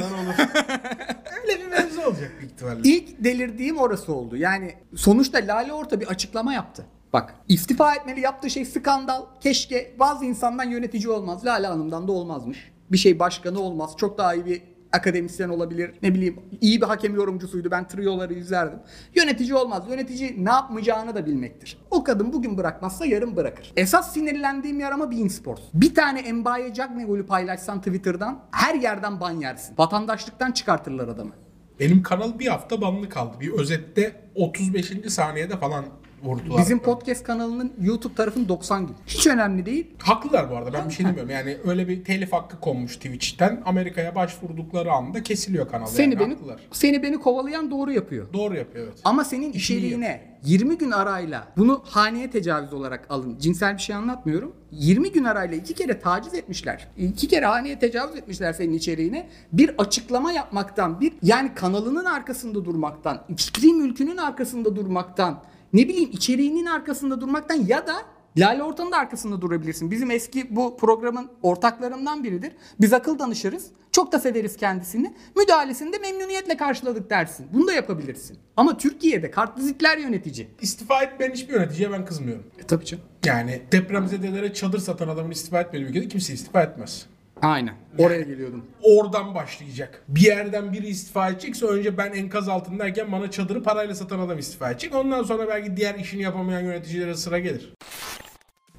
[1.42, 2.80] Öyle bir mevzu olacak büyük ihtimalle.
[2.84, 4.36] İlk delirdiğim orası oldu.
[4.36, 6.86] Yani sonuçta Lale Orta bir açıklama yaptı.
[7.12, 9.22] Bak istifa etmeli yaptığı şey skandal.
[9.40, 11.46] Keşke bazı insandan yönetici olmaz.
[11.46, 12.72] Lale Hanım'dan da olmazmış.
[12.92, 13.90] Bir şey başkanı olmaz.
[13.96, 15.94] Çok daha iyi bir akademisyen olabilir.
[16.02, 17.70] Ne bileyim iyi bir hakem yorumcusuydu.
[17.70, 18.78] Ben trioları izlerdim.
[19.14, 19.82] Yönetici olmaz.
[19.90, 21.78] Yönetici ne yapmayacağını da bilmektir.
[21.90, 23.72] O kadın bugün bırakmazsa yarın bırakır.
[23.76, 25.62] Esas sinirlendiğim yer ama Bein Sports.
[25.74, 29.74] Bir tane Mbaye Cagney'u paylaşsan Twitter'dan her yerden ban yersin.
[29.78, 31.32] Vatandaşlıktan çıkartırlar adamı.
[31.80, 33.36] Benim kanal bir hafta banlı kaldı.
[33.40, 34.92] Bir özette 35.
[35.08, 35.84] saniyede falan
[36.24, 36.60] vurdular.
[36.60, 38.96] Bizim podcast kanalının YouTube tarafın 90 gün.
[39.06, 39.86] Hiç önemli değil.
[39.98, 41.30] Haklılar bu arada ben bir şey demiyorum.
[41.30, 45.86] Yani öyle bir telif hakkı konmuş Twitch'ten Amerika'ya başvurdukları anda kesiliyor kanal.
[45.86, 46.60] Seni yani, beni haklılar.
[46.72, 48.32] seni beni kovalayan doğru yapıyor.
[48.32, 48.98] Doğru yapıyor evet.
[49.04, 53.38] Ama senin içeriğine 20 gün arayla bunu haneye tecavüz olarak alın.
[53.38, 54.52] Cinsel bir şey anlatmıyorum.
[54.72, 56.88] 20 gün arayla iki kere taciz etmişler.
[56.98, 59.28] İki kere haneye tecavüz etmişler senin içeriğine.
[59.52, 66.66] Bir açıklama yapmaktan, bir yani kanalının arkasında durmaktan, fikri mülkünün arkasında durmaktan, ne bileyim içeriğinin
[66.66, 67.94] arkasında durmaktan ya da
[68.38, 69.90] Lale Ortan'ın da arkasında durabilirsin.
[69.90, 72.52] Bizim eski bu programın ortaklarından biridir.
[72.80, 73.66] Biz akıl danışırız.
[73.92, 75.14] Çok da severiz kendisini.
[75.36, 77.46] Müdahalesini de memnuniyetle karşıladık dersin.
[77.52, 78.38] Bunu da yapabilirsin.
[78.56, 80.48] Ama Türkiye'de kartvizitler yönetici.
[80.60, 82.44] İstifa etmeyen hiçbir yöneticiye ben kızmıyorum.
[82.58, 83.04] E tabii canım.
[83.24, 87.06] Yani depremzedelere çadır satan adamın istifa etmediği ülkede kimse istifa etmez.
[87.42, 87.74] Aynen.
[87.98, 88.64] Oraya geliyordum.
[88.82, 90.02] Oradan başlayacak.
[90.08, 94.70] Bir yerden biri istifa edecekse önce ben enkaz altındayken bana çadırı parayla satan adam istifa
[94.70, 94.94] edecek.
[94.94, 97.74] Ondan sonra belki diğer işini yapamayan yöneticilere sıra gelir.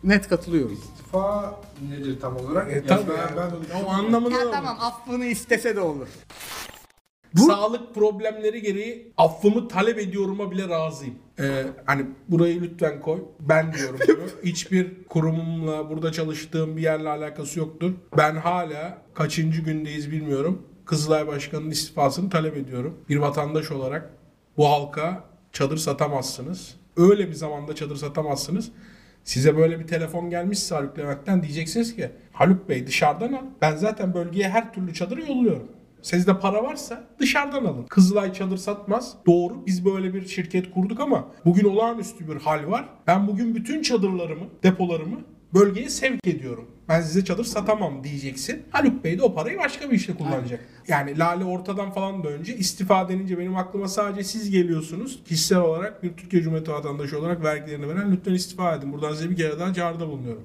[0.04, 0.74] Net katılıyorum.
[0.74, 1.56] İstifa
[1.90, 2.74] nedir tam olarak?
[2.74, 3.52] E, tabii ben, yani.
[3.74, 6.08] ben O anlamında Ya tamam affını istese de olur.
[7.36, 11.16] Sağlık problemleri gereği affımı talep ediyorum'a bile razıyım.
[11.42, 13.24] Ee, hani burayı lütfen koy.
[13.40, 14.28] Ben diyorum bunu.
[14.44, 17.94] Hiçbir kurumumla burada çalıştığım bir yerle alakası yoktur.
[18.18, 20.62] Ben hala kaçıncı gündeyiz bilmiyorum.
[20.86, 22.98] Kızılay Başkanı'nın istifasını talep ediyorum.
[23.10, 24.10] Bir vatandaş olarak
[24.58, 26.76] bu halka çadır satamazsınız.
[26.98, 28.72] Öyle bir zamanda çadır satamazsınız.
[29.24, 33.46] Size böyle bir telefon gelmişse Haluk Levent'ten diyeceksiniz ki Haluk Bey dışarıdan al.
[33.62, 35.68] Ben zaten bölgeye her türlü çadırı yolluyorum.
[36.02, 37.84] Sizde para varsa dışarıdan alın.
[37.84, 39.14] Kızılay çadır satmaz.
[39.28, 42.86] Doğru biz böyle bir şirket kurduk ama bugün olağanüstü bir hal var.
[43.08, 45.18] Ben bugün bütün çadırlarımı, depolarımı
[45.54, 46.68] bölgeye sevk ediyorum.
[46.90, 48.64] Ben size çadır satamam diyeceksin.
[48.70, 50.60] Haluk Bey de o parayı başka bir işte kullanacak.
[50.88, 55.24] Yani Lale ortadan falan da önce istifa denince benim aklıma sadece siz geliyorsunuz.
[55.26, 58.94] Kişisel olarak bir Türkiye Cumhuriyeti vatandaşı olarak vergilerini veren lütfen istifa edin.
[58.94, 60.44] Buradan size bir kere daha çağrıda bulunuyorum.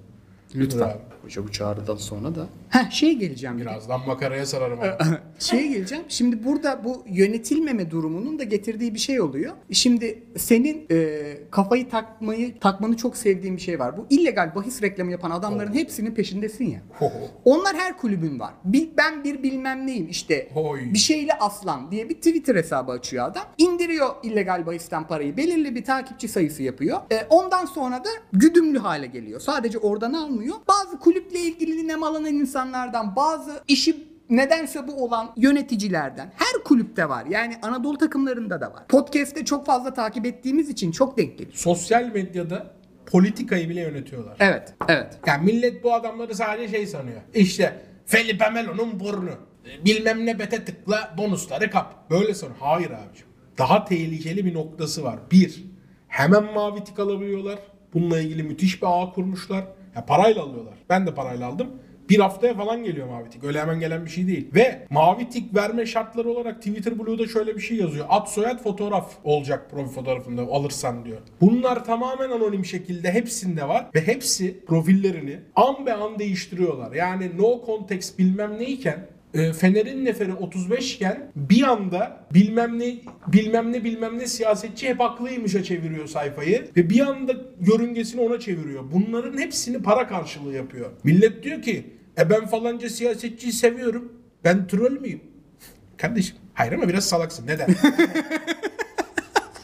[0.56, 0.78] Lütfen.
[0.80, 1.00] Bravo.
[1.22, 2.46] Hoca bu çağrıdan sonra da.
[2.68, 3.72] Heh şey geleceğim biraz.
[3.72, 4.78] Birazdan makaraya sararım.
[5.38, 6.04] Şeye geleceğim.
[6.08, 9.52] Şimdi burada bu yönetilmeme durumunun da getirdiği bir şey oluyor.
[9.72, 11.18] Şimdi senin e,
[11.50, 13.96] kafayı takmayı takmanı çok sevdiğim bir şey var.
[13.96, 16.80] Bu illegal bahis reklamı yapan adamların hepsinin peşindesin ya.
[16.98, 17.12] Ho.
[17.44, 18.54] Onlar her kulübün var.
[18.64, 20.80] Bil- ben bir bilmem neyim işte Oy.
[20.92, 23.44] bir şeyle aslan diye bir Twitter hesabı açıyor adam.
[23.58, 25.36] İndiriyor illegal bahisten parayı.
[25.36, 26.98] Belirli bir takipçi sayısı yapıyor.
[27.12, 29.40] E, ondan sonra da güdümlü hale geliyor.
[29.40, 30.45] Sadece oradan almıyor.
[30.68, 37.26] Bazı kulüple ilgili nemallanan insanlardan bazı işi nedense bu olan yöneticilerden her kulüpte var.
[37.26, 38.86] Yani Anadolu takımlarında da var.
[38.88, 41.56] Podcast'te çok fazla takip ettiğimiz için çok denk geliyor.
[41.56, 42.70] Sosyal medyada
[43.06, 44.36] politikayı bile yönetiyorlar.
[44.40, 45.18] Evet, evet.
[45.26, 47.20] Yani millet bu adamları sadece şey sanıyor.
[47.34, 49.30] İşte Felipe Melo'nun burnu.
[49.84, 52.10] Bilmem ne bete tıkla bonusları kap.
[52.10, 52.56] Böyle sanıyor.
[52.60, 53.26] Hayır abicim.
[53.58, 55.18] Daha tehlikeli bir noktası var.
[55.30, 55.64] Bir,
[56.08, 57.58] hemen mavi tik alabiliyorlar.
[57.94, 59.64] Bununla ilgili müthiş bir ağ kurmuşlar.
[59.96, 60.74] Ya parayla alıyorlar.
[60.90, 61.70] Ben de parayla aldım.
[62.08, 63.44] Bir haftaya falan geliyor mavi tik.
[63.44, 64.48] Öyle hemen gelen bir şey değil.
[64.54, 68.06] Ve mavi tik verme şartları olarak Twitter Blue'da şöyle bir şey yazıyor.
[68.08, 71.18] Ad soyad fotoğraf olacak profil fotoğrafında alırsan diyor.
[71.40, 73.86] Bunlar tamamen anonim şekilde hepsinde var.
[73.94, 76.92] Ve hepsi profillerini an be an değiştiriyorlar.
[76.92, 82.94] Yani no context bilmem neyken e, Fener'in neferi 35 iken bir anda bilmem ne
[83.26, 88.84] bilmem ne bilmem ne siyasetçi hep haklıymışa çeviriyor sayfayı ve bir anda yörüngesini ona çeviriyor.
[88.92, 90.90] Bunların hepsini para karşılığı yapıyor.
[91.04, 94.12] Millet diyor ki e ben falanca siyasetçiyi seviyorum.
[94.44, 95.20] Ben troll müyüm?
[95.96, 97.46] Kardeşim hayır ama biraz salaksın.
[97.46, 97.68] Neden?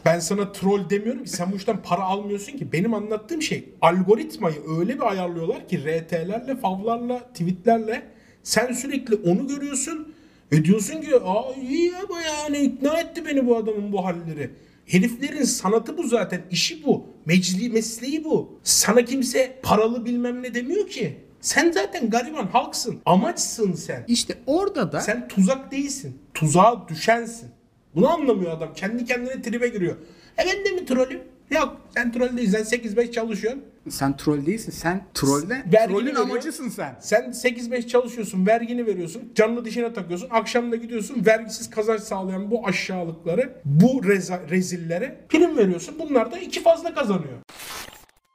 [0.05, 2.73] Ben sana troll demiyorum ki sen bu işten para almıyorsun ki.
[2.73, 8.03] Benim anlattığım şey algoritmayı öyle bir ayarlıyorlar ki RT'lerle, favlarla, tweetlerle
[8.43, 10.15] sen sürekli onu görüyorsun
[10.53, 14.51] ve diyorsun ki aa iyi ama yani ikna etti beni bu adamın bu halleri.
[14.87, 17.07] Heriflerin sanatı bu zaten, işi bu.
[17.27, 18.59] Mecli, mesleği bu.
[18.63, 21.17] Sana kimse paralı bilmem ne demiyor ki.
[21.41, 23.01] Sen zaten gariban halksın.
[23.07, 24.05] Amaçsın sen.
[24.09, 26.19] İşte orada da Sen tuzak değilsin.
[26.35, 27.49] Tuzağa düşensin.
[27.95, 28.75] Bunu anlamıyor adam.
[28.75, 29.97] Kendi kendine tribe giriyor.
[30.39, 31.21] E ben de mi trollüm?
[31.51, 32.63] Yok sen troll değilsin.
[32.63, 33.63] Sen 8-5 çalışıyorsun.
[33.91, 34.73] Sen troll değilsin.
[34.73, 36.23] Sen trolle, Vergini trollün veriyor.
[36.23, 36.97] amacısın sen.
[37.01, 38.47] Sen 8-5 çalışıyorsun.
[38.47, 39.33] Vergini veriyorsun.
[39.35, 40.29] Canını dişine takıyorsun.
[40.31, 41.27] Akşam da gidiyorsun.
[41.27, 45.95] Vergisiz kazanç sağlayan bu aşağılıkları, bu reza- rezillere prim veriyorsun.
[45.99, 47.39] Bunlar da iki fazla kazanıyor.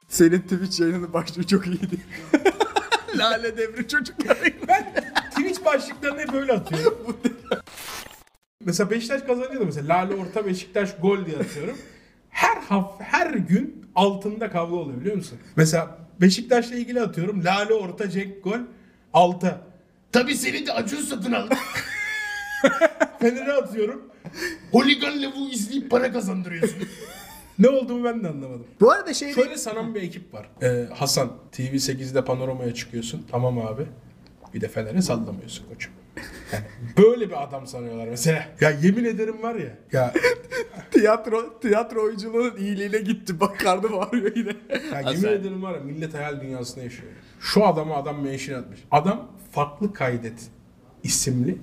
[0.08, 1.96] Senin Twitch yayının başlığı çok iyiydi.
[3.16, 4.38] Lale devri çocukları.
[4.68, 4.92] Ben
[5.30, 7.16] Twitch başlıklarını hep böyle atıyorum.
[8.64, 11.78] mesela Beşiktaş kazanınca da mesela Lale Orta Beşiktaş gol diye atıyorum.
[12.38, 15.38] Her haf her gün altında kavga oluyor biliyor musun?
[15.56, 17.44] Mesela Beşiktaş'la ilgili atıyorum.
[17.44, 18.58] Lale Orta Cenk gol
[19.12, 19.60] alta.
[20.12, 21.54] Tabii seni de Acun satın aldı.
[23.20, 24.02] Fener'e atıyorum.
[24.72, 26.78] Holigan bu izleyip para kazandırıyorsun.
[27.58, 28.66] Ne olduğumu ben de anlamadım.
[28.80, 30.48] Bu arada şey Şöyle sanan bir ekip var.
[30.62, 33.26] Ee, Hasan TV8'de panoramaya çıkıyorsun.
[33.30, 33.86] Tamam abi.
[34.54, 35.92] Bir de Fener'e sallamıyorsun koçum.
[36.52, 36.64] Yani
[36.98, 38.48] böyle bir adam sanıyorlar mesela.
[38.60, 39.78] Ya yemin ederim var ya.
[39.92, 40.14] Ya,
[40.90, 43.40] tiyatro tiyatro oyunculuğunun iyiliğine gitti.
[43.40, 44.52] Bak karnı bağırıyor yine.
[44.92, 47.12] ya yemin ederim var ya millet hayal dünyasında yaşıyor.
[47.40, 48.80] Şu adama adam mention atmış.
[48.90, 50.46] Adam Farklı Kaydet
[51.02, 51.58] isimli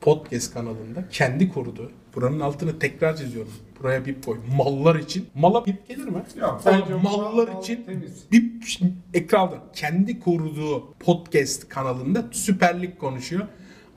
[0.00, 1.92] podcast kanalında kendi kurdu.
[2.14, 3.52] Buranın altını tekrar çiziyorum.
[3.82, 4.38] Buraya bip koy.
[4.56, 5.28] Mallar için.
[5.34, 6.22] Mala bip gelir mi?
[6.40, 8.24] Yok, Yani bence mallar mal için temiz.
[8.32, 8.64] bip
[9.14, 13.46] ekranda kendi kurduğu podcast kanalında Süper Lig konuşuyor.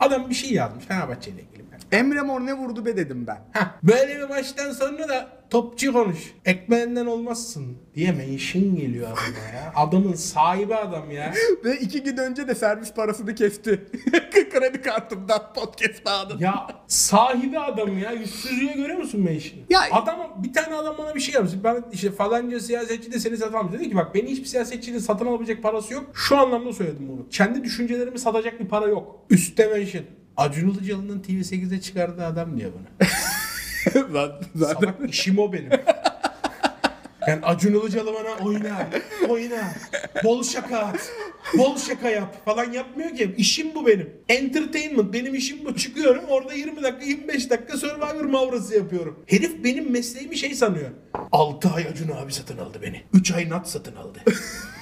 [0.04, 1.53] Adam bir şey yazmış Fenerbahçe ile ilgili.
[1.94, 3.38] Emre Mor ne vurdu be dedim ben.
[3.52, 6.34] Heh, böyle bir maçtan sonra da topçu konuş.
[6.46, 9.74] Ekmeğinden olmazsın diye mention geliyor adama ya.
[9.76, 11.34] Adamın sahibi adam ya.
[11.66, 13.84] Ve iki gün önce de servis parasını kesti.
[14.54, 16.38] Kredi kartımdan podcast aldım.
[16.42, 18.12] Ya sahibi adam ya.
[18.12, 19.60] Yüzsüzlüğe görüyor musun mention?
[19.70, 21.54] Ya- adam bir tane adam bana bir şey yapmış.
[21.64, 23.74] Ben işte falanca siyasetçi de seni satın almış.
[23.74, 26.04] Dedi ki bak beni hiçbir siyasetçinin satın alabilecek parası yok.
[26.14, 27.30] Şu anlamda söyledim bunu.
[27.30, 29.26] Kendi düşüncelerimi satacak bir para yok.
[29.30, 30.04] Üstte mention.
[30.38, 33.08] Acun Ilıcalı'nın TV8'de çıkardığı adam diyor bana.
[34.56, 35.70] Zaten Salak işim o benim.
[37.28, 38.88] Yani Acun Ilıcalı bana oyna,
[39.30, 39.74] oyna,
[40.24, 41.12] bol şaka at,
[41.58, 43.36] bol şaka yap falan yapmıyor ki.
[43.38, 44.10] İşim bu benim.
[44.30, 45.76] Entertainment benim işim bu.
[45.76, 49.24] Çıkıyorum orada 20 dakika 25 dakika Survivor mavrası yapıyorum.
[49.28, 50.90] Herif benim mesleğimi şey sanıyor.
[51.32, 53.02] 6 ay Acun abi satın aldı beni.
[53.14, 54.20] 3 ay Nat satın aldı.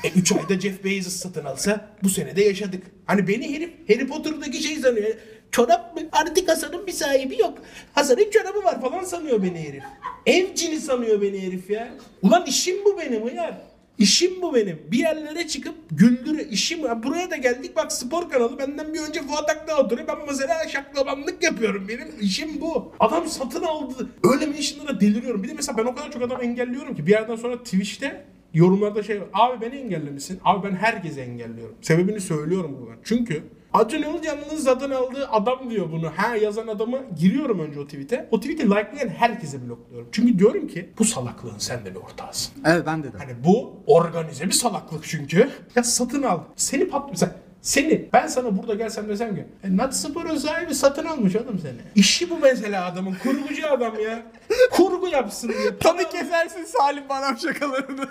[0.03, 2.83] e 3 ayda Jeff Bezos satın alsa bu senede yaşadık.
[3.05, 5.09] Hani beni herif Harry Potter'daki şey sanıyor.
[5.51, 6.01] Çorap mı?
[6.11, 7.57] Artık Hasan'ın bir sahibi yok.
[7.93, 9.83] Hasan'ın çorabı var falan sanıyor beni herif.
[10.25, 11.93] Evcini sanıyor beni herif ya.
[12.21, 13.57] Ulan işim bu benim hıyar.
[13.97, 14.79] İşim bu benim.
[14.91, 17.03] Bir yerlere çıkıp güldürü işim.
[17.03, 20.07] Buraya da geldik bak spor kanalı benden bir önce Fuat Akdağ oturuyor.
[20.07, 21.87] Ben mesela şaklabanlık yapıyorum.
[21.87, 22.93] Benim işim bu.
[22.99, 24.09] Adam satın aldı.
[24.23, 25.43] Öyle mentionlara deliriyorum.
[25.43, 29.03] Bir de mesela ben o kadar çok adam engelliyorum ki bir yerden sonra Twitch'te yorumlarda
[29.03, 29.27] şey var.
[29.33, 30.39] Abi beni engellemişsin.
[30.45, 31.75] Abi ben herkesi engelliyorum.
[31.81, 32.97] Sebebini söylüyorum buradan.
[33.03, 36.11] Çünkü Acun Ilıcalı'nın satın aldığı adam diyor bunu.
[36.15, 38.27] Ha yazan adamı giriyorum önce o tweet'e.
[38.31, 40.09] O tweet'i likelayan herkese blokluyorum.
[40.11, 42.53] Çünkü diyorum ki bu salaklığın sen de bir ortağısın.
[42.65, 43.19] Evet ben dedim.
[43.19, 45.49] Hani bu organize bir salaklık çünkü.
[45.75, 46.39] Ya satın al.
[46.55, 51.05] Seni pat mesela seni ben sana burada gelsem desem ki e, Nat Spor'un sahibi satın
[51.05, 51.77] almış oğlum seni.
[51.95, 53.17] İşi bu mesela adamın.
[53.23, 54.23] Kurgucu adam ya.
[54.71, 55.77] Kurgu yapsın diye.
[55.79, 58.07] Tabii kesersin Salim bana şakalarını.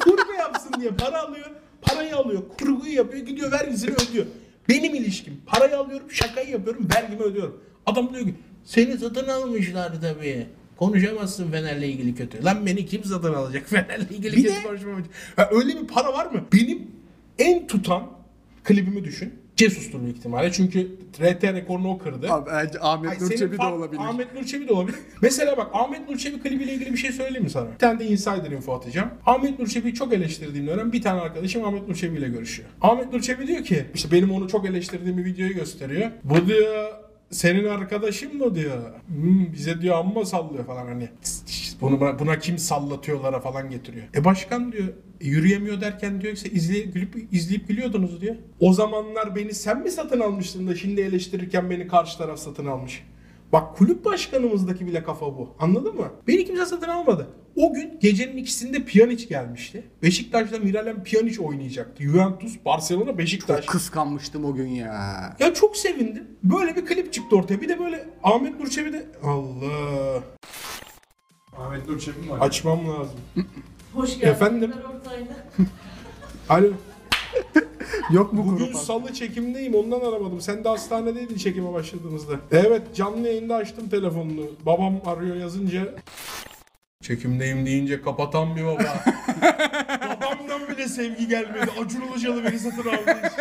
[0.00, 1.46] kurgu yapsın diye para alıyor.
[1.82, 2.42] Parayı alıyor.
[2.60, 3.26] Kurguyu yapıyor.
[3.26, 4.26] Gidiyor vergisini ödüyor.
[4.68, 5.34] Benim ilişkim.
[5.46, 6.10] Parayı alıyorum.
[6.10, 6.88] Şakayı yapıyorum.
[6.96, 7.60] Vergimi ödüyorum.
[7.86, 10.46] Adam diyor ki seni satın almışlar tabii.
[10.76, 12.44] Konuşamazsın Fener'le ilgili kötü.
[12.44, 15.12] Lan beni kim satın alacak Fener'le ilgili Bir kötü de- konuşmam için.
[15.50, 16.44] Öyle bir para var mı?
[16.52, 16.90] Benim
[17.38, 18.10] en tutan
[18.64, 19.34] klibimi düşün.
[19.56, 20.52] Cesus'tur büyük ihtimalle.
[20.52, 20.88] Çünkü
[21.20, 22.32] RT rekorunu o kırdı.
[22.32, 24.00] Abi, bence Ahmet Ay, Nur senin Çebi de olabilir.
[24.00, 24.98] Ahmet Nur Çebi de olabilir.
[25.22, 27.72] Mesela bak Ahmet Nur Çebi klibiyle ilgili bir şey söyleyeyim mi sana?
[27.72, 29.10] Bir tane de insider info atacağım.
[29.26, 32.68] Ahmet Nur Çebi'yi çok eleştirdiğim dönem bir tane arkadaşım Ahmet Nur Çebi ile görüşüyor.
[32.80, 36.10] Ahmet Nur Çebi diyor ki işte benim onu çok eleştirdiğim bir videoyu gösteriyor.
[36.24, 36.88] Bu diyor
[37.30, 38.78] senin arkadaşın mı diyor.
[39.08, 41.08] "Hmm, bize diyor amma sallıyor falan hani.
[41.80, 44.06] Bunu buna, kim sallatıyorlara falan getiriyor.
[44.14, 44.88] E başkan diyor
[45.20, 48.36] "e, yürüyemiyor derken diyor ki izleyip, gülüp, izleyip gülüyordunuz diyor.
[48.60, 53.04] O zamanlar beni sen mi satın almıştın da şimdi eleştirirken beni karşı taraf satın almış.
[53.52, 55.54] Bak kulüp başkanımızdaki bile kafa bu.
[55.58, 56.10] Anladın mı?
[56.28, 57.26] Beni kimse satın almadı.
[57.56, 59.84] O gün gecenin ikisinde Pjanic gelmişti.
[60.02, 62.02] Beşiktaş'ta Miralem Pjanic oynayacaktı.
[62.02, 63.66] Juventus, Barcelona, Beşiktaş.
[63.66, 65.36] Kıskanmıştım o gün ya.
[65.38, 66.24] Ya çok sevindim.
[66.42, 67.60] Böyle bir klip çıktı ortaya.
[67.60, 70.22] Bir de böyle Ahmet Nur Çebi de Allah
[71.58, 72.38] Ahmet Nur Çebi var.
[72.40, 73.20] açmam lazım.
[73.94, 74.28] Hoş geldin.
[74.32, 74.72] Efendim?
[76.48, 76.66] Alo.
[78.12, 80.40] Yok mu Bugün kuru salı çekimdeyim ondan aramadım.
[80.40, 82.32] Sen de hastanedeydin çekime başladığımızda.
[82.52, 84.46] Evet canlı yayında açtım telefonunu.
[84.66, 85.94] Babam arıyor yazınca.
[87.06, 88.82] Çekimdeyim deyince kapatan bir baba.
[90.00, 91.70] Babamdan bile sevgi gelmedi.
[91.84, 93.32] Acun Ilıcalı beni satın almış.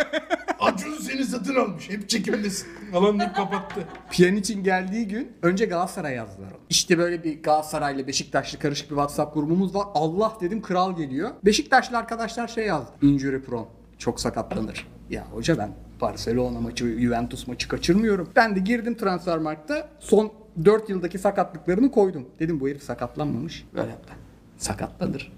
[0.60, 1.90] Acun seni satın almış.
[1.90, 2.68] Hep çekimdesin.
[2.92, 3.88] Falan deyip kapattı.
[4.12, 6.48] Piyanic'in geldiği gün önce Galatasaray yazdılar.
[6.48, 6.58] onu.
[6.70, 9.88] İşte böyle bir Galatasaraylı Beşiktaşlı karışık bir WhatsApp grubumuz var.
[9.94, 11.32] Allah dedim kral geliyor.
[11.46, 12.92] Beşiktaşlı arkadaşlar şey yazdı.
[13.02, 13.68] Injury prone.
[13.98, 14.88] Çok sakatlanır.
[15.10, 15.70] Ya hoca ben
[16.02, 18.30] Barcelona maçı, Juventus maçı kaçırmıyorum.
[18.36, 20.32] Ben de girdim Transfermarkt'ta son
[20.66, 22.26] 4 yıldaki sakatlıklarını koydum.
[22.40, 23.66] Dedim bu herif sakatlanmamış.
[23.74, 24.14] Böyle yaptı.
[24.58, 25.32] Sakatlanır.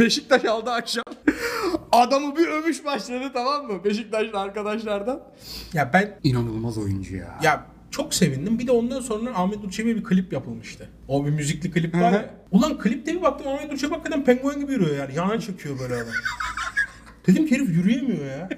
[0.00, 1.04] Beşiktaş aldı akşam.
[1.92, 3.84] Adamı bir övüş başladı tamam mı?
[3.84, 5.22] Beşiktaşlı arkadaşlardan.
[5.72, 7.38] Ya ben İnanılmaz oyuncu ya.
[7.42, 8.58] Ya çok sevindim.
[8.58, 10.88] Bir de ondan sonra Ahmet Nur Çebi'ye bir klip yapılmıştı.
[11.08, 12.30] O bir müzikli klip var ya.
[12.50, 15.14] Ulan klipte bir baktım Ahmet Nur Çebi hakikaten penguen gibi yürüyor yani.
[15.14, 16.06] Yana çekiyor böyle adam.
[17.26, 18.48] dedim ki herif yürüyemiyor ya.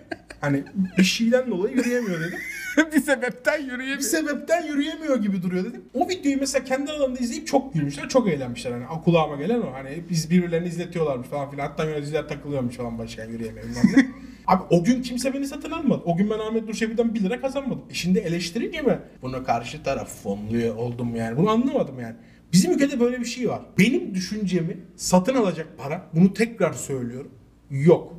[0.41, 0.65] Hani
[0.99, 2.39] bir şeyden dolayı yürüyemiyor dedim.
[2.93, 4.01] bir sebepten bir yürüyemiyor.
[4.01, 5.83] sebepten yürüyemiyor gibi duruyor dedim.
[5.95, 8.73] O videoyu mesela kendi aralarında izleyip çok gülmüşler, çok eğlenmişler.
[8.73, 9.73] Hani "Aa, kulağıma gelen o.
[9.73, 11.67] Hani biz birbirlerini izletiyorlarmış falan filan.
[11.67, 13.67] Hatta yöneticiler takılıyormuş falan başkan yürüyemiyor.
[14.47, 16.03] Abi o gün kimse beni satın almadı.
[16.05, 17.85] O gün ben Ahmet Nur Çebi'den 1 lira kazanmadım.
[17.91, 18.99] E şimdi eleştirince mi?
[19.23, 21.37] Buna karşı taraf fonluyor oldum yani.
[21.37, 22.15] Bunu anlamadım yani.
[22.53, 23.61] Bizim ülkede böyle bir şey var.
[23.79, 27.31] Benim düşüncemi satın alacak para, bunu tekrar söylüyorum,
[27.71, 28.15] yok.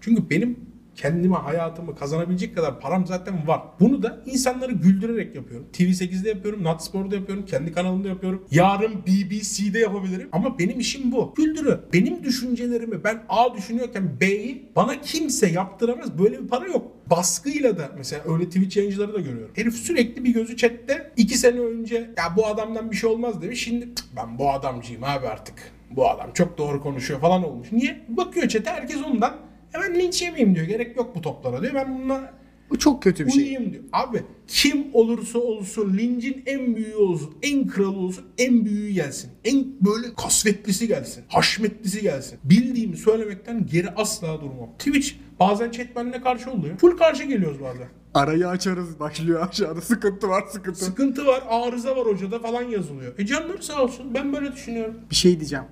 [0.00, 0.58] Çünkü benim
[1.00, 3.60] kendime hayatımı kazanabilecek kadar param zaten var.
[3.80, 5.66] Bunu da insanları güldürerek yapıyorum.
[5.72, 8.44] TV8'de yapıyorum, Natspor'da yapıyorum, kendi kanalımda yapıyorum.
[8.50, 10.28] Yarın BBC'de yapabilirim.
[10.32, 11.34] Ama benim işim bu.
[11.36, 11.80] Güldürü.
[11.92, 16.18] Benim düşüncelerimi ben A düşünüyorken B'yi bana kimse yaptıramaz.
[16.18, 16.92] Böyle bir para yok.
[17.10, 19.50] Baskıyla da mesela öyle Twitch yayıncıları da görüyorum.
[19.54, 21.12] Herif sürekli bir gözü chatte.
[21.16, 23.64] iki sene önce ya bu adamdan bir şey olmaz demiş.
[23.64, 25.54] Şimdi "Cık, ben bu adamcıyım abi artık.
[25.90, 27.72] Bu adam çok doğru konuşuyor falan olmuş.
[27.72, 28.00] Niye?
[28.08, 30.66] Bakıyor chat'e herkes ondan Hemen linç yemeyeyim diyor.
[30.66, 31.74] Gerek yok bu toplara diyor.
[31.74, 32.34] Ben bununla
[32.70, 33.72] Bu çok kötü bir şey.
[33.72, 33.84] diyor.
[33.92, 39.30] Abi kim olursa olsun lincin en büyüğü olsun, en kralı olsun, en büyüğü gelsin.
[39.44, 41.24] En böyle kasvetlisi gelsin.
[41.28, 42.38] Haşmetlisi gelsin.
[42.44, 44.70] Bildiğimi söylemekten geri asla durmam.
[44.78, 46.78] Twitch bazen chat benimle karşı oluyor.
[46.78, 47.88] Full karşı geliyoruz bazen.
[48.14, 50.84] Arayı açarız başlıyor aşağıda sıkıntı var sıkıntı.
[50.84, 53.18] Sıkıntı var, arıza var hocada falan yazılıyor.
[53.18, 54.14] E canları sağ olsun.
[54.14, 54.94] Ben böyle düşünüyorum.
[55.10, 55.64] Bir şey diyeceğim.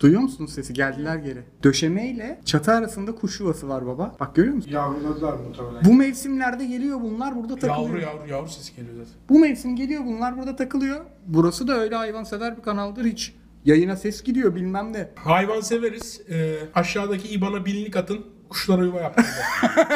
[0.00, 0.72] Duyuyor musunuz sesi?
[0.72, 1.42] Geldiler geri.
[1.62, 4.16] Döşeme ile çatı arasında kuş yuvası var baba.
[4.20, 4.70] Bak görüyor musun?
[4.70, 5.84] Yavruladılar muhtemelen.
[5.84, 7.88] Bu mevsimlerde geliyor bunlar burada takılıyor.
[7.88, 9.12] Yavru yavru yavru sesi geliyor zaten.
[9.28, 11.04] Bu mevsim geliyor bunlar burada takılıyor.
[11.26, 13.34] Burası da öyle hayvansever bir kanaldır hiç.
[13.64, 15.08] Yayına ses gidiyor bilmem ne.
[15.14, 16.20] Hayvan severiz.
[16.30, 18.26] Ee, aşağıdaki IBAN'a binlik atın.
[18.48, 19.36] Kuşlara yuva yaptıracağız.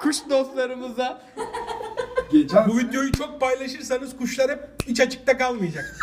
[0.00, 1.22] Kuş dostlarımıza
[2.32, 5.96] Geçen Bu videoyu çok paylaşırsanız kuşlar hep hiç açıkta kalmayacak.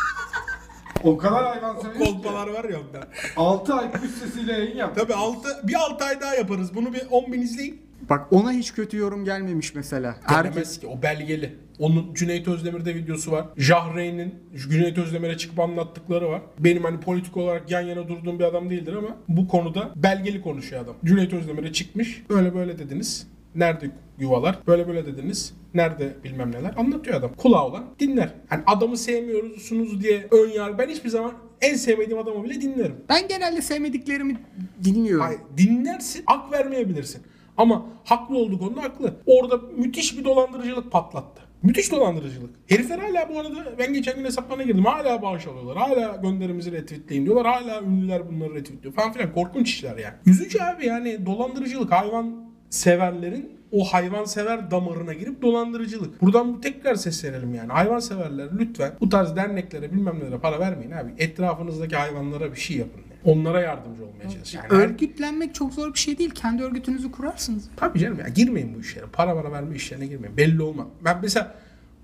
[1.03, 2.05] O kadar hayvan severiz ki.
[2.05, 3.07] Kolpalar var ya onda.
[3.37, 5.03] 6 ay kuş sesiyle yayın yaptık.
[5.03, 6.75] Tabii altı, bir 6 ay daha yaparız.
[6.75, 7.81] Bunu bir 10 bin izleyin.
[8.09, 10.15] Bak ona hiç kötü yorum gelmemiş mesela.
[10.23, 11.55] Herkes Herkes ki o belgeli.
[11.79, 13.45] Onun Cüneyt Özdemir'de videosu var.
[13.57, 14.35] Jahreyn'in
[14.69, 16.41] Cüneyt Özdemir'e çıkıp anlattıkları var.
[16.59, 20.83] Benim hani politik olarak yan yana durduğum bir adam değildir ama bu konuda belgeli konuşuyor
[20.83, 20.95] adam.
[21.05, 22.23] Cüneyt Özdemir'e çıkmış.
[22.29, 23.27] Böyle böyle dediniz.
[23.55, 24.59] Nerede yuvalar?
[24.67, 25.53] Böyle böyle dediniz.
[25.73, 26.73] Nerede bilmem neler.
[26.77, 27.33] Anlatıyor adam.
[27.37, 28.33] Kulağı olan dinler.
[28.49, 30.77] Hani adamı sevmiyorsunuz diye ön yargı.
[30.77, 32.95] Ben hiçbir zaman en sevmediğim adamı bile dinlerim.
[33.09, 34.37] ben genelde sevmediklerimi
[34.83, 35.25] dinliyorum.
[35.25, 37.21] Hayır, dinlersin, hak vermeyebilirsin.
[37.57, 39.15] Ama haklı olduğu konuda haklı.
[39.25, 41.41] Orada müthiş bir dolandırıcılık patlattı.
[41.63, 42.49] Müthiş dolandırıcılık.
[42.67, 44.85] Herifler hala bu arada ben geçen gün hesaplarına girdim.
[44.85, 45.77] Hala bağış alıyorlar.
[45.77, 47.45] Hala gönderimizi retweetleyin diyorlar.
[47.45, 49.33] Hala ünlüler bunları retweetliyor falan filan.
[49.33, 50.13] Korkunç işler yani.
[50.25, 51.91] Üzücü abi yani dolandırıcılık.
[51.91, 56.21] Hayvan severlerin o hayvan sever damarına girip dolandırıcılık.
[56.21, 57.71] Buradan tekrar seslenelim yani.
[57.71, 61.11] Hayvan severler lütfen bu tarz derneklere bilmem nelere para vermeyin abi.
[61.17, 63.01] Etrafınızdaki hayvanlara bir şey yapın.
[63.25, 64.57] Onlara yardımcı olmaya çalışın.
[64.57, 66.29] Yani Örgütlenmek çok zor bir şey değil.
[66.29, 67.69] Kendi örgütünüzü kurarsınız.
[67.77, 69.05] Tabii canım ya girmeyin bu işlere.
[69.13, 70.37] Para para verme işlerine girmeyin.
[70.37, 70.87] Belli olmaz.
[71.05, 71.55] Ben mesela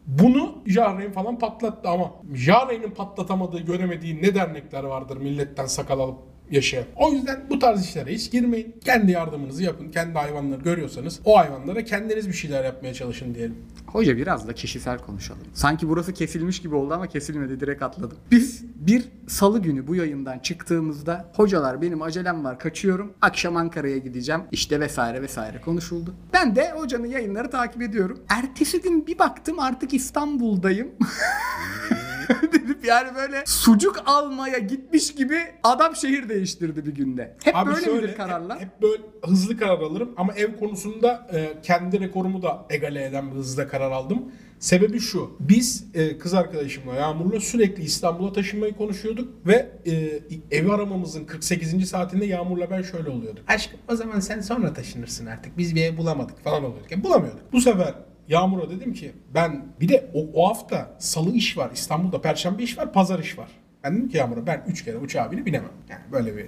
[0.07, 6.17] bunu Jahreyn falan patlattı ama Jahreyn'in patlatamadığı, göremediği ne dernekler vardır milletten sakal alıp
[6.51, 6.83] yaşayan.
[6.95, 8.75] O yüzden bu tarz işlere hiç girmeyin.
[8.85, 9.91] Kendi yardımınızı yapın.
[9.91, 13.55] Kendi hayvanları görüyorsanız o hayvanlara kendiniz bir şeyler yapmaya çalışın diyelim.
[13.87, 15.41] Hoca biraz da kişisel konuşalım.
[15.53, 18.17] Sanki burası kesilmiş gibi oldu ama kesilmedi direkt atladım.
[18.31, 23.13] Biz bir salı günü bu yayından çıktığımızda hocalar benim acelem var kaçıyorum.
[23.21, 26.13] Akşam Ankara'ya gideceğim işte vesaire vesaire konuşuldu.
[26.33, 28.19] Ben de hocanın yayınları takip ediyorum.
[28.29, 30.87] Ertesi gün bir baktım artık İstanbul'dayım.
[32.53, 37.35] Dedim yani böyle sucuk almaya gitmiş gibi adam şehir değiştirdi bir günde.
[37.43, 38.59] Hep Abi böyle şöyle, midir kararlar?
[38.59, 43.31] Hep, hep böyle hızlı karar alırım ama ev konusunda e, kendi rekorumu da egale eden
[43.31, 44.31] bir hızda karar aldım.
[44.59, 45.37] Sebebi şu.
[45.39, 50.19] Biz e, kız arkadaşımla Yağmur'la sürekli İstanbul'a taşınmayı konuşuyorduk ve e,
[50.51, 51.89] evi aramamızın 48.
[51.89, 53.43] saatinde Yağmur'la ben şöyle oluyorduk.
[53.47, 55.57] Aşkım o zaman sen sonra taşınırsın artık.
[55.57, 56.91] Biz bir ev bulamadık falan oluyorduk.
[56.91, 57.53] Yani bulamıyorduk.
[57.53, 57.93] Bu sefer
[58.27, 62.77] Yağmur'a dedim ki ben bir de o, o hafta salı iş var İstanbul'da perşembe iş
[62.77, 63.47] var pazar iş var.
[63.83, 65.71] Ben dedim ki Yağmur'a ben 3 kere uçağa binip binemem.
[65.89, 66.45] Yani böyle bir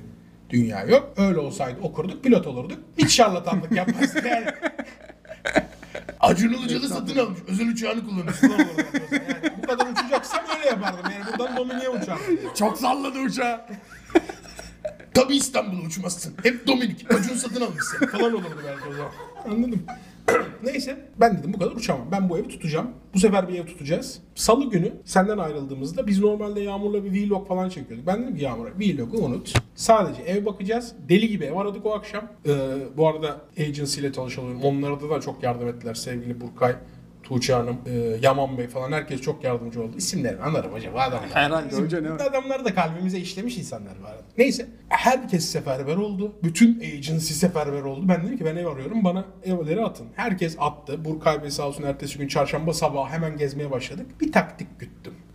[0.49, 1.13] dünya yok.
[1.17, 2.79] Öyle olsaydı okurduk pilot olurduk.
[2.97, 4.45] Hiç şarlatanlık yapmazdık yani.
[6.19, 7.39] Acun Ilıcalı satın almış.
[7.47, 8.35] Özel uçağını kullanmış.
[8.43, 8.67] yani
[9.63, 11.11] bu kadar uçacaksam öyle yapardım.
[11.11, 12.53] Yani buradan Dominik'e uçardım.
[12.55, 13.61] Çok salladı uçağı.
[15.13, 16.33] Tabii İstanbul'a uçmazsın.
[16.43, 17.11] Hep Dominik.
[17.13, 19.11] Acun satın almış seni falan olurdu belki o zaman.
[19.45, 19.83] Anladım.
[20.63, 22.07] Neyse ben dedim bu kadar uçamam.
[22.11, 22.87] Ben bu evi tutacağım.
[23.13, 24.19] Bu sefer bir ev tutacağız.
[24.35, 28.07] Salı günü senden ayrıldığımızda biz normalde Yağmur'la bir vlog falan çekiyorduk.
[28.07, 29.53] Ben dedim ki Yağmur'a vlogu unut.
[29.75, 30.93] Sadece ev bakacağız.
[31.09, 32.31] Deli gibi ev aradık o akşam.
[32.45, 32.51] Ee,
[32.97, 34.61] bu arada agency ile çalışıyorum.
[34.63, 36.75] Onlara da, da çok yardım ettiler sevgili Burkay.
[37.27, 39.91] Tuğçe Hanım, e, Yaman Bey falan herkes çok yardımcı oldu.
[39.97, 41.29] İsimlerini anlarım hocam bu adamlar.
[41.33, 42.19] Herhalde Bizim hoca ne var?
[42.19, 44.15] Adamlar da kalbimize işlemiş insanlar var.
[44.37, 46.35] Neyse herkes seferber oldu.
[46.43, 48.05] Bütün agency seferber oldu.
[48.07, 50.07] Ben dedim ki ben ev arıyorum bana evleri atın.
[50.15, 51.05] Herkes attı.
[51.05, 54.05] Burkay Bey sağ olsun ertesi gün çarşamba sabahı hemen gezmeye başladık.
[54.21, 54.67] Bir taktik.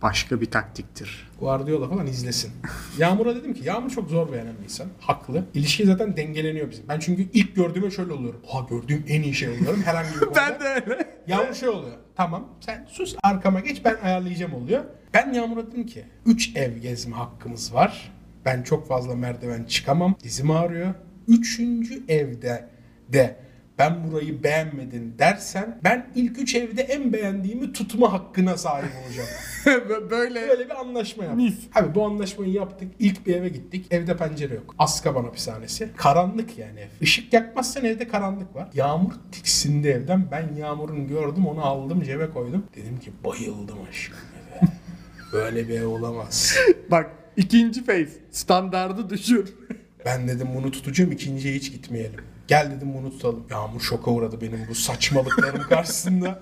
[0.03, 1.31] Başka bir taktiktir.
[1.39, 2.51] Guardiola falan izlesin.
[2.97, 4.87] Yağmur'a dedim ki Yağmur çok zor beğenen bir insan.
[4.99, 5.45] Haklı.
[5.53, 6.85] İlişki zaten dengeleniyor bizim.
[6.89, 8.41] Ben çünkü ilk gördüğümde şöyle oluyorum.
[8.47, 9.81] Ha gördüğüm en iyi şey oluyorum.
[9.85, 10.35] Herhangi bir konuda.
[10.35, 11.07] Ben de öyle.
[11.27, 11.95] Yağmur şey oluyor.
[12.15, 14.83] Tamam sen sus arkama geç ben ayarlayacağım oluyor.
[15.13, 18.11] Ben Yağmur'a dedim ki 3 ev gezme hakkımız var.
[18.45, 20.15] Ben çok fazla merdiven çıkamam.
[20.23, 20.93] Dizim ağrıyor.
[21.27, 22.69] Üçüncü evde
[23.09, 23.35] de
[23.83, 29.29] ben burayı beğenmedin dersen ben ilk üç evde en beğendiğimi tutma hakkına sahip olacağım.
[30.09, 31.41] Böyle Böyle bir anlaşma yaptık.
[31.41, 31.55] Mis.
[31.75, 32.91] Abi bu anlaşmayı yaptık.
[32.99, 33.85] İlk bir eve gittik.
[33.91, 34.75] Evde pencere yok.
[34.79, 35.89] Azkaban hapishanesi.
[35.97, 36.87] Karanlık yani ev.
[37.01, 38.67] Işık yakmazsan evde karanlık var.
[38.73, 40.27] Yağmur tiksindi evden.
[40.31, 42.65] Ben Yağmur'un gördüm onu aldım cebe koydum.
[42.75, 44.17] Dedim ki bayıldım aşkım
[44.61, 44.67] eve.
[45.33, 46.55] Böyle bir ev olamaz.
[46.91, 49.53] bak ikinci phase standardı düşür.
[50.05, 52.32] Ben dedim bunu tutacağım ikinciye hiç gitmeyelim.
[52.47, 53.43] Gel dedim bunu tutalım.
[53.51, 56.39] Yağmur şoka uğradı benim bu saçmalıklarım karşısında.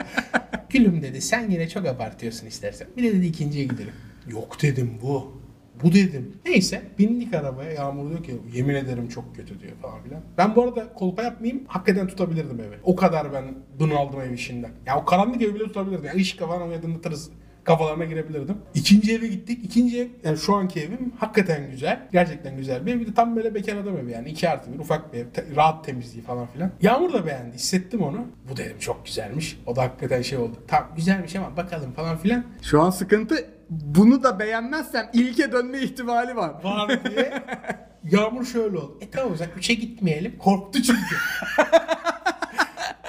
[0.70, 2.88] Gülüm dedi sen yine çok abartıyorsun istersen.
[2.98, 3.94] Bir de dedi ikinciye gidelim.
[4.28, 5.42] Yok dedim bu.
[5.84, 6.38] Bu dedim.
[6.46, 7.72] Neyse bindik arabaya.
[7.72, 10.22] Yağmur diyor ki yemin ederim çok kötü diyor falan filan.
[10.38, 11.64] Ben bu arada kolpa yapmayayım.
[11.68, 12.76] Hakikaten tutabilirdim evi.
[12.84, 13.46] O kadar ben
[13.80, 14.72] bunu aldım ev işinden.
[14.86, 16.06] Ya o karanlık evi bile tutabilirdim.
[16.06, 17.30] Yani ışık falan aydınlatırız
[17.64, 18.58] kafalarına girebilirdim.
[18.74, 19.66] İkinci eve gittik.
[19.66, 22.08] İkinci ev yani şu anki evim hakikaten güzel.
[22.12, 23.00] Gerçekten güzel bir ev.
[23.00, 24.30] Bir de tam böyle bekar adam evi yani.
[24.30, 25.30] iki artı bir ufak bir ev.
[25.30, 26.72] Te- rahat temizliği falan filan.
[26.82, 27.56] Yağmur da beğendi.
[27.56, 28.26] Hissettim onu.
[28.52, 29.60] Bu dedim çok güzelmiş.
[29.66, 30.56] O da hakikaten şey oldu.
[30.68, 32.44] Tamam güzelmiş ama bakalım falan filan.
[32.62, 36.52] Şu an sıkıntı bunu da beğenmezsem ilke dönme ihtimali var.
[36.64, 37.34] Var diye.
[38.12, 38.98] Yağmur şöyle oldu.
[39.02, 40.38] E tamam o zaman 3'e gitmeyelim.
[40.38, 41.16] Korktu çünkü.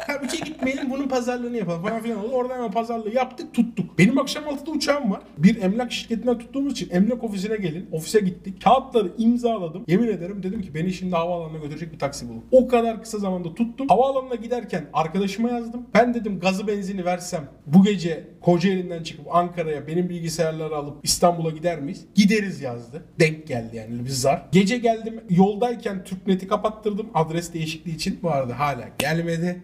[0.06, 2.32] Tamam 3'e gitmeyelim bunun pazarlığını yapalım falan filan oldu.
[2.32, 3.98] Oradan hemen pazarlığı yaptık tuttuk.
[3.98, 5.20] Benim akşam 6'da uçağım var.
[5.38, 7.88] Bir emlak şirketinden tuttuğumuz için emlak ofisine gelin.
[7.92, 8.64] Ofise gittik.
[8.64, 9.84] Kağıtları imzaladım.
[9.86, 12.44] Yemin ederim dedim ki beni şimdi havaalanına götürecek bir taksi bulun.
[12.50, 13.88] O kadar kısa zamanda tuttum.
[13.88, 15.86] Havaalanına giderken arkadaşıma yazdım.
[15.94, 21.80] Ben dedim gazı benzini versem bu gece Kocaeli'nden çıkıp Ankara'ya benim bilgisayarları alıp İstanbul'a gider
[21.80, 22.04] miyiz?
[22.14, 23.04] Gideriz yazdı.
[23.20, 24.42] Denk geldi yani bir zar.
[24.52, 28.18] Gece geldim yoldayken Türknet'i kapattırdım adres değişikliği için.
[28.22, 29.62] Bu arada hala gelmedi.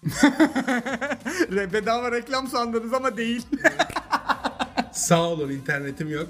[1.50, 3.46] Re- Bedava reklam sandınız ama değil.
[4.92, 6.26] Sağ olun internetim yok.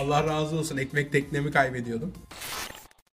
[0.00, 2.12] Allah razı olsun ekmek teknemi kaybediyordum.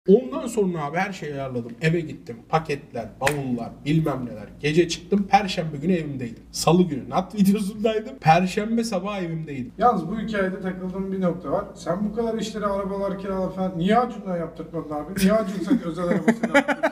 [0.08, 1.72] Ondan sonra abi her şeyi ayarladım.
[1.82, 2.38] Eve gittim.
[2.50, 4.48] Paketler, bavullar, bilmem neler.
[4.60, 5.28] Gece çıktım.
[5.30, 6.44] Perşembe günü evimdeydim.
[6.52, 8.16] Salı günü nat videosundaydım.
[8.22, 9.72] Perşembe sabah evimdeydim.
[9.78, 11.66] Yalnız bu hikayede takıldığım bir nokta var.
[11.76, 15.20] Sen bu kadar işleri arabalar kirala falan niye Acun'dan yaptırtmadın abi?
[15.20, 16.90] Niye Acun sen özel arabasıyla yaptırdın?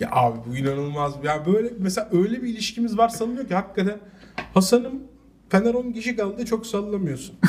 [0.00, 1.14] Ya abi bu inanılmaz.
[1.24, 3.98] Ya böyle mesela öyle bir ilişkimiz var sanılıyor ki hakikaten
[4.54, 5.02] Hasan'ım
[5.48, 7.34] Fener 10 kişi kaldı çok sallamıyorsun.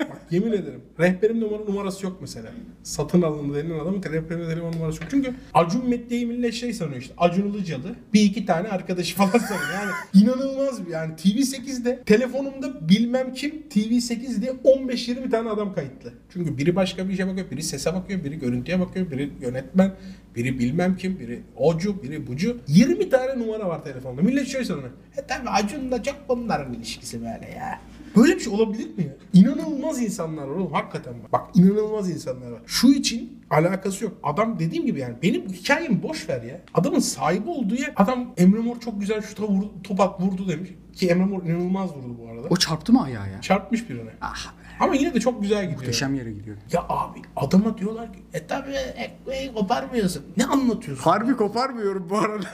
[0.00, 0.80] Bak yemin ederim.
[1.00, 2.50] Rehberim numara numarası yok mesela.
[2.82, 5.10] Satın alındı denilen adamın rehberimde telefon numarası yok.
[5.10, 7.14] Çünkü Acun Mette'yi millet şey sanıyor işte.
[7.18, 7.94] Acun Ilıcalı.
[8.14, 9.68] Bir iki tane arkadaşı falan sanıyor.
[9.74, 9.90] Yani
[10.24, 11.14] inanılmaz bir yani.
[11.14, 16.12] TV8'de telefonumda bilmem kim TV8 diye 15-20 tane adam kayıtlı.
[16.32, 17.50] Çünkü biri başka bir işe bakıyor.
[17.50, 18.24] Biri sese bakıyor.
[18.24, 19.10] Biri görüntüye bakıyor.
[19.10, 19.92] Biri yönetmen.
[20.36, 21.18] Biri bilmem kim.
[21.18, 22.02] Biri ocu.
[22.02, 22.58] Biri bucu.
[22.68, 24.22] 20 tane numara var telefonda.
[24.22, 24.90] Millet şöyle sanıyor.
[25.16, 27.80] E tabi Acun'la çok bunların ilişkisi böyle ya.
[28.16, 29.16] Böyle bir şey olabilir mi ya?
[29.32, 31.32] İnanılmaz insanlar var oğlum hakikaten bak.
[31.32, 32.60] Bak inanılmaz insanlar var.
[32.66, 34.12] Şu için alakası yok.
[34.22, 36.60] Adam dediğim gibi yani benim hikayemi boş ver ya.
[36.74, 37.92] Adamın sahibi olduğu yer.
[37.96, 40.70] Adam Emre Mor çok güzel şuta vurdu, top at vurdu demiş.
[40.92, 42.46] Ki Emre Mor inanılmaz vurdu bu arada.
[42.50, 43.40] O çarptı mı ayağa ya?
[43.40, 44.10] Çarpmış birine.
[44.20, 44.65] Ah be.
[44.80, 45.80] Ama yine de çok güzel gidiyor.
[45.80, 46.56] Muhteşem yere gidiyor.
[46.72, 50.22] Ya abi adama diyorlar ki e tabi ekmeği koparmıyorsun.
[50.36, 51.04] Ne anlatıyorsun?
[51.04, 52.46] Harbi koparmıyorum bu arada.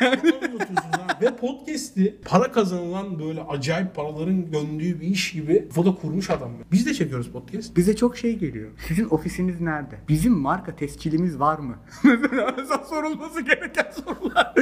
[0.00, 0.08] Ne
[0.48, 1.18] anlatıyorsun ha?
[1.22, 6.50] Ve podcast'i para kazanılan böyle acayip paraların döndüğü bir iş gibi foda kurmuş adam.
[6.72, 7.76] Biz de çekiyoruz podcast.
[7.76, 8.70] Bize çok şey geliyor.
[8.88, 9.98] Sizin ofisiniz nerede?
[10.08, 11.76] Bizim marka tescilimiz var mı?
[12.04, 14.54] Mesela sorulması gereken sorular.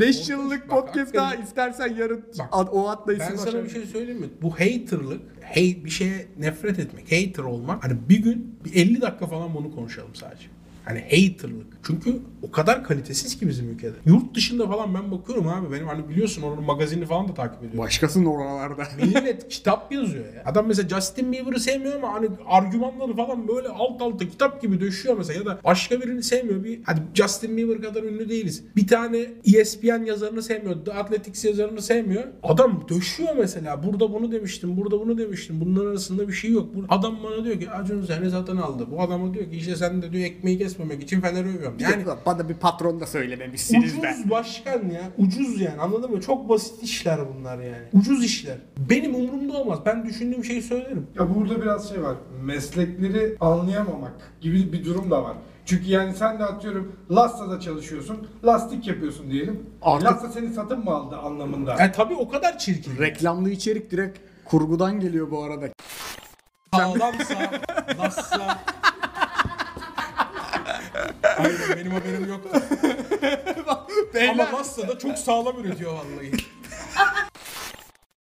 [0.00, 3.86] 5 yıllık bak, podcast daha hakikaten- istersen yarın Bak, o atla Ben sana bir şey
[3.86, 4.28] söyleyeyim mi?
[4.42, 5.20] Bu haterlık,
[5.54, 7.84] hate, bir şeye nefret etmek, hater olmak.
[7.84, 10.46] Hani bir gün bir 50 dakika falan bunu konuşalım sadece.
[10.84, 11.66] Hani haterlık.
[11.86, 13.94] Çünkü o kadar kalitesiz ki bizim ülkede.
[14.06, 15.72] Yurt dışında falan ben bakıyorum abi.
[15.72, 17.78] Benim hani biliyorsun oranın magazinini falan da takip ediyorum.
[17.78, 18.82] Başkasının oralarda.
[19.02, 20.42] Millet kitap yazıyor ya.
[20.46, 25.18] Adam mesela Justin Bieber'ı sevmiyor ama hani argümanları falan böyle alt alta kitap gibi döşüyor
[25.18, 26.64] mesela ya da başka birini sevmiyor.
[26.64, 28.64] Bir hadi Justin Bieber kadar ünlü değiliz.
[28.76, 30.84] Bir tane ESPN yazarını sevmiyor.
[30.84, 32.24] The Athletics yazarını sevmiyor.
[32.42, 33.82] Adam döşüyor mesela.
[33.82, 35.60] Burada bunu demiştim, burada bunu demiştim.
[35.60, 36.68] Bunların arasında bir şey yok.
[36.88, 38.86] Adam bana diyor ki Acun seni zaten aldı.
[38.90, 41.76] Bu adama diyor ki işte sen de diyor ekmeği kes kesmemek için Fener'i övüyorum.
[41.78, 44.08] Yani Yani bana bir patron da söylememişsiniz de.
[44.12, 45.02] ucuz başkan ya.
[45.18, 46.20] Ucuz yani anladın mı?
[46.20, 47.82] Çok basit işler bunlar yani.
[47.92, 48.56] Ucuz işler.
[48.90, 49.78] Benim umurumda olmaz.
[49.86, 51.06] Ben düşündüğüm şeyi söylerim.
[51.18, 52.16] Ya burada biraz şey var.
[52.42, 55.36] Meslekleri anlayamamak gibi bir durum da var.
[55.66, 58.28] Çünkü yani sen de atıyorum Lasta'da çalışıyorsun.
[58.44, 59.66] Lastik yapıyorsun diyelim.
[59.82, 61.76] Artık- Lasta seni satın mı aldı anlamında?
[61.78, 62.98] Yani tabii o kadar çirkin.
[62.98, 65.66] Reklamlı içerik direkt kurgudan geliyor bu arada.
[66.74, 67.50] Sağlamsa,
[67.98, 68.58] lassa.
[71.38, 72.60] Aynen benim haberim yoktu.
[74.30, 76.32] Ama Lassa da çok sağlam üretiyor vallahi.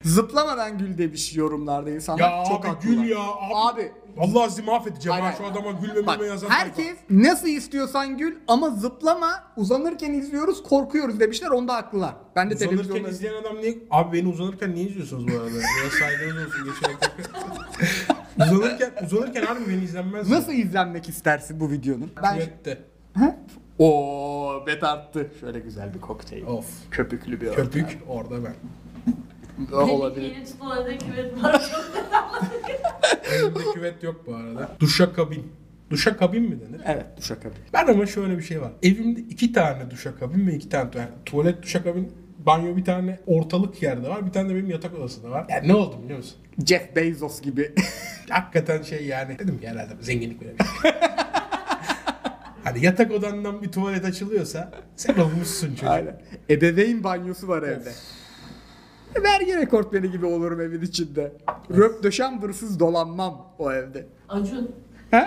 [0.04, 2.38] Zıplamadan gül demiş yorumlarda insanlar.
[2.38, 2.94] Ya çok abi haklılar.
[2.94, 3.18] gül ya.
[3.20, 3.54] Abi.
[3.54, 5.36] Abi Vallahi sizi mahvedeceğim ha Aynen.
[5.36, 6.50] şu adama gül bak mememe yazan.
[6.50, 12.14] herkes nasıl istiyorsan gül ama zıplama uzanırken izliyoruz korkuyoruz demişler onda haklılar.
[12.36, 13.78] Ben de Uzanırken televizyonda izleyen adam niye...
[13.90, 15.50] Abi beni uzanırken niye izliyorsunuz bu arada?
[15.50, 16.96] Biraz saygınız olsun geçerek.
[18.52, 20.30] uzanırken, uzanırken harbi beni izlenmez.
[20.30, 22.10] Nasıl izlenmek istersin bu videonun?
[22.22, 22.78] Ben Küvette.
[23.78, 25.30] O bet arttı.
[25.40, 26.44] Şöyle güzel bir kokteyl.
[26.46, 26.66] Of.
[26.90, 28.54] Köpüklü bir Köpük orada ben.
[29.64, 29.90] ortam.
[29.90, 30.34] olabilir.
[30.34, 31.72] Yeni tutulan evde küvet var
[33.32, 34.68] Elimde küvet yok bu arada.
[34.80, 35.52] Duşakabin.
[35.90, 36.80] Duşakabin mi denir?
[36.86, 37.58] Evet duşakabin.
[37.72, 38.72] Ben ama şöyle bir şey var.
[38.82, 42.12] Evimde iki tane duşakabin ve iki tane yani tuvalet duşakabin
[42.46, 44.26] banyo bir tane ortalık yerde var.
[44.26, 45.46] Bir tane de benim yatak odasında var.
[45.48, 46.36] Yani ne oldu biliyor musun?
[46.66, 47.74] Jeff Bezos gibi.
[48.28, 49.38] Hakikaten şey yani.
[49.38, 50.90] Dedim ki herhalde zenginlik böyle bir şey.
[52.74, 55.88] Hani yatak odandan bir tuvalet açılıyorsa sen olmuşsun çocuk.
[55.88, 56.20] Aynen.
[56.50, 57.92] Ebeveyn banyosu var evde.
[59.22, 61.32] Vergi rekortmeni gibi olurum evin içinde.
[61.70, 64.06] Röp döşem hırsız dolanmam o evde.
[64.28, 64.70] Acun.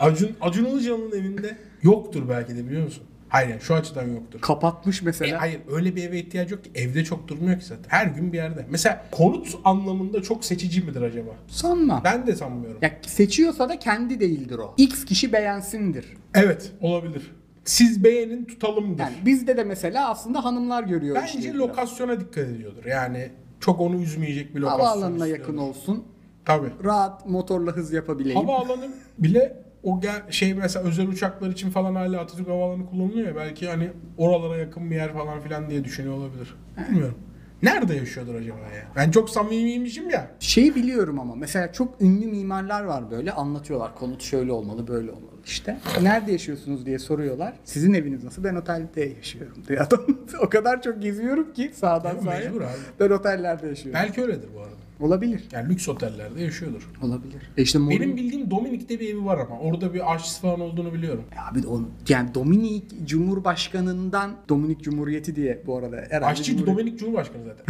[0.00, 3.04] Acun, Acun Ilıcalı'nın evinde yoktur belki de biliyor musun?
[3.32, 4.40] Hayır şu açıdan yoktur.
[4.40, 5.40] Kapatmış E, mesela.
[5.40, 6.70] hayır öyle bir eve ihtiyacı yok ki.
[6.74, 7.84] Evde çok durmuyor ki zaten.
[7.88, 8.66] Her gün bir yerde.
[8.70, 11.30] Mesela konut anlamında çok seçici midir acaba?
[11.48, 12.00] Sanma.
[12.04, 12.78] Ben de sanmıyorum.
[12.82, 14.74] Ya seçiyorsa da kendi değildir o.
[14.76, 16.06] X kişi beğensindir.
[16.34, 17.30] Evet olabilir.
[17.64, 18.98] Siz beğenin tutalımdır.
[19.02, 21.54] Yani bizde de mesela aslında hanımlar görüyor Bence işte.
[21.54, 22.84] lokasyona dikkat ediyordur.
[22.84, 23.30] Yani
[23.60, 25.40] çok onu üzmeyecek bir lokasyon Havaalanına istiyordur.
[25.40, 26.04] yakın olsun.
[26.44, 26.68] Tabii.
[26.84, 28.40] Rahat motorla hız yapabileyim.
[28.40, 33.36] Havaalanı bile o gel şey mesela özel uçaklar için falan hala Atatürk Havaalanı kullanılıyor ya
[33.36, 36.54] belki hani oralara yakın bir yer falan filan diye düşünüyor olabilir.
[36.88, 37.18] Bilmiyorum.
[37.62, 38.86] Nerede yaşıyordur acaba ya?
[38.96, 40.30] Ben çok samimiymişim ya.
[40.40, 45.32] Şeyi biliyorum ama mesela çok ünlü mimarlar var böyle anlatıyorlar konut şöyle olmalı böyle olmalı
[45.44, 45.78] işte.
[46.02, 47.52] Nerede yaşıyorsunuz diye soruyorlar.
[47.64, 48.44] Sizin eviniz nasıl?
[48.44, 50.00] Ben otelde yaşıyorum diye adam.
[50.40, 52.30] o kadar çok geziyorum ki sağdan sağa.
[52.30, 52.78] mecbur abi.
[53.00, 54.00] Ben otellerde yaşıyorum.
[54.04, 54.74] Belki öyledir bu arada.
[55.02, 55.42] Olabilir.
[55.52, 56.88] Yani lüks otellerde yaşıyordur.
[57.02, 57.42] Olabilir.
[57.56, 60.92] E işte Mourinho- Benim bildiğim Dominik'te bir evi var ama orada bir aşçısı falan olduğunu
[60.94, 61.24] biliyorum.
[61.50, 67.42] Abi o, yani Dominik Cumhurbaşkanı'ndan Dominik Cumhuriyeti diye bu arada herhalde Aşçı Cumhuriyet- Dominik Cumhurbaşkanı
[67.44, 67.64] zaten.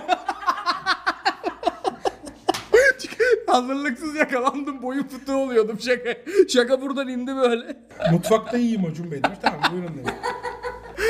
[3.46, 6.10] Hazırlıksız yakalandım boyun fıtığı oluyordum şaka.
[6.48, 7.76] Şaka buradan indi böyle.
[8.12, 9.38] Mutfakta iyiyim Acun Bey demiş.
[9.42, 10.12] Tamam buyurun demiş.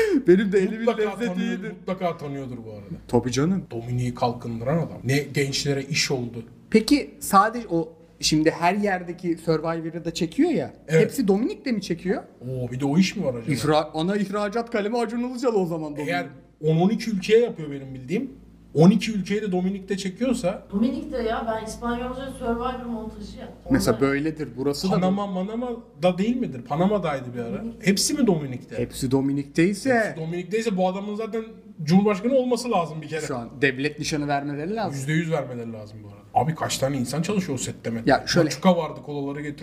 [0.27, 1.71] Benim de elimin Mutlaka, lezzeti tanıyor, iyidir.
[1.71, 2.85] mutlaka tanıyordur bu arada.
[3.07, 3.65] Tabii canım.
[3.71, 4.97] Dominik'i kalkındıran adam.
[5.03, 6.43] Ne gençlere iş oldu.
[6.69, 10.73] Peki sadece o şimdi her yerdeki Survivor'ı da çekiyor ya.
[10.87, 11.01] Evet.
[11.03, 12.23] Hepsi Dominik'te mi çekiyor?
[12.41, 13.51] Oo bir de o iş mi var acaba?
[13.53, 16.09] İhra, ana ihracat kalemi Acun Ilıcalı o zaman Dominik.
[16.09, 16.25] Eğer
[16.63, 18.31] 10-12 ülkeye yapıyor benim bildiğim.
[18.73, 23.71] 12 ülkeye de Dominik'te çekiyorsa Dominik de ya ben İspanyolca Survivor montajı yaptım.
[23.71, 24.49] Mesela böyledir.
[24.57, 25.69] Burası da Panama Manama
[26.03, 26.61] da değil midir?
[26.61, 27.63] Panama'daydı bir ara.
[27.81, 28.77] Hepsi mi Dominik'te?
[28.77, 31.43] Hepsi Dominik'teyse Dominik'teyse bu adamın zaten
[31.83, 33.21] Cumhurbaşkanı olması lazım bir kere.
[33.25, 35.09] şu an devlet nişanı vermeleri lazım.
[35.09, 36.21] %100 vermeleri lazım bu arada.
[36.33, 38.03] Abi kaç tane insan çalışıyor o sette mi?
[38.05, 39.43] Ya şöyle- Maçuka vardı kolaları.
[39.43, 39.53] Ben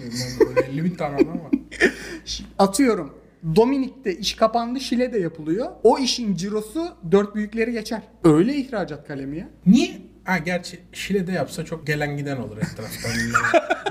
[0.49, 1.51] böyle 50 bin tane adam var.
[2.59, 3.15] Atıyorum
[3.57, 5.70] Dominik'te iş kapandı Şile'de yapılıyor.
[5.82, 8.03] O işin cirosu dört büyükleri geçer.
[8.24, 9.49] Öyle ihracat kalemi ya.
[9.66, 9.91] Niye?
[10.24, 13.11] Ha gerçi Şile'de yapsa çok gelen giden olur etraftan.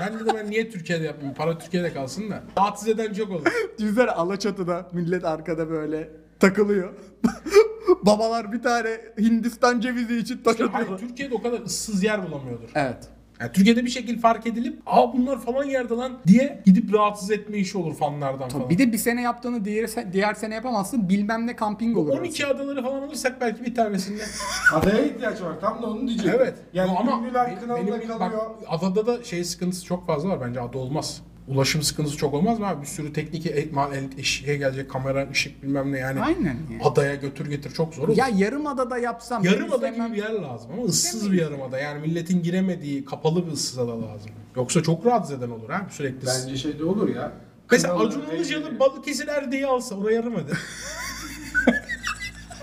[0.00, 1.34] ben dedim ben niye Türkiye'de yapmayayım?
[1.34, 2.42] Para Türkiye'de kalsın da.
[2.58, 3.46] Rahatsız eden çok olur.
[3.78, 6.94] Düşünsene Alaçatı'da millet arkada böyle takılıyor.
[8.02, 10.98] Babalar bir tane Hindistan cevizi için Hayır, atıyorlar.
[10.98, 12.68] Türkiye'de o kadar ıssız yer bulamıyordur.
[12.74, 13.08] Evet.
[13.40, 17.58] Yani Türkiye'de bir şekil fark edilip aa bunlar falan yerde lan diye gidip rahatsız etme
[17.58, 18.70] işi olur fanlardan falan.
[18.70, 21.08] Bir de bir sene yaptığını diğer, diğer sene yapamazsın.
[21.08, 22.18] Bilmem ne kamping olur.
[22.18, 24.22] 12 adaları falan alırsak belki bir tanesinde.
[24.74, 25.60] Adaya ihtiyaç var.
[25.60, 26.36] Tam da onu diyeceğim.
[26.42, 26.54] evet.
[26.72, 27.34] Yani ama benim-
[27.76, 28.42] benim- kalıyor.
[28.60, 31.22] Bak, adada da şey sıkıntısı çok fazla var bence ada olmaz.
[31.48, 32.82] Ulaşım sıkıntısı çok olmaz mı abi?
[32.82, 36.20] Bir sürü teknik e- mal el- şeye gelecek kamera, ışık bilmem ne yani.
[36.20, 36.44] Aynen.
[36.44, 36.82] Yani.
[36.84, 38.16] Adaya götür getir çok zor olur.
[38.16, 39.44] Ya yarım adada yapsam.
[39.44, 41.78] Yarım ada gibi bir yer lazım ama ıssız bir yarım ada.
[41.78, 44.30] Yani milletin giremediği kapalı bir ıssız ada lazım.
[44.56, 46.26] Yoksa çok rahatsız eden olur ha sürekli.
[46.26, 47.32] Bence şey de olur ya.
[47.70, 48.80] Mesela Acun Ilıcalı.
[48.80, 50.52] Balıkesir Erdeği alsa oraya yarım ada.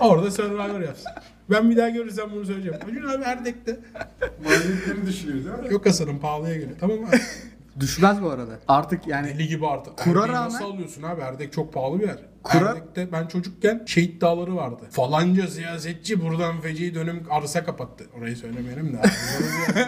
[0.00, 1.12] Orada Survivor yapsın.
[1.50, 2.78] Ben bir daha görürsem bunu söyleyeceğim.
[2.90, 3.80] Acun abi Erdek'te.
[4.44, 5.72] Maliyetleri düşünüyor değil mi?
[5.72, 6.76] Yok Hasan'ın pahalıya geliyor.
[6.80, 7.16] Tamam abi.
[7.80, 8.58] Düşmez bu arada.
[8.68, 9.96] Artık yani Deli gibi artık.
[9.96, 11.20] Kura Erdek'i rağmen- nasıl alıyorsun abi?
[11.20, 12.18] Erdek çok pahalı bir yer.
[12.42, 14.82] Kura- Erdek'te ben çocukken şehit dağları vardı.
[14.90, 18.04] Falanca siyasetçi buradan feci dönüm arsa kapattı.
[18.18, 19.00] Orayı söylemeyelim de.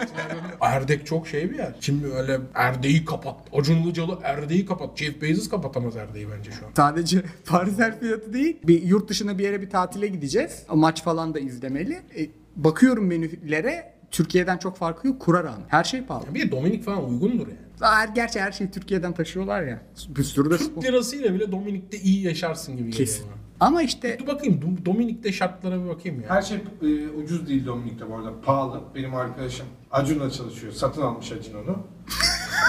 [0.61, 1.75] Erdek çok şey bir yer.
[1.79, 3.35] Şimdi öyle Erdek'i kapat.
[3.53, 4.97] Acun Ilıcalı Erdek'i kapat.
[4.97, 6.71] Jeff Bezos kapatamaz Erdek'i bence şu an.
[6.77, 8.57] sadece Parisel fiyatı değil.
[8.63, 10.63] Bir yurt dışına bir yere bir tatile gideceğiz.
[10.73, 11.93] Maç falan da izlemeli.
[11.93, 15.19] E, bakıyorum menülere Türkiye'den çok farkı yok.
[15.21, 15.65] Kura rağmen.
[15.67, 16.35] Her şey pahalı.
[16.35, 17.59] Bir de Dominik falan uygundur yani.
[17.81, 19.81] Her, gerçi her şeyi Türkiye'den taşıyorlar ya.
[20.09, 20.83] Bir sürü de Türk spor.
[20.83, 23.25] lirasıyla bile Dominik'te iyi yaşarsın gibi geliyor Kesin.
[23.27, 23.39] bana.
[23.67, 26.29] Ama işte Dur bakayım Do- Dominik'te şartlara bir bakayım ya.
[26.29, 28.41] Her şey e, ucuz değil Dominik'te bu arada.
[28.41, 28.81] Pahalı.
[28.95, 30.73] Benim arkadaşım Acun'la çalışıyor.
[30.73, 31.77] Satın almış Acun onu.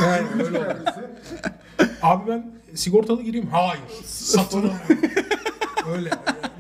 [0.03, 0.77] Yani öyle.
[2.03, 3.47] Abi ben sigortalı gireyim.
[3.47, 3.83] Hayır.
[4.05, 4.79] Satın alıyorum.
[5.97, 6.11] Öyle.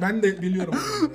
[0.03, 0.75] Ben de biliyorum.
[0.75, 1.11] onu.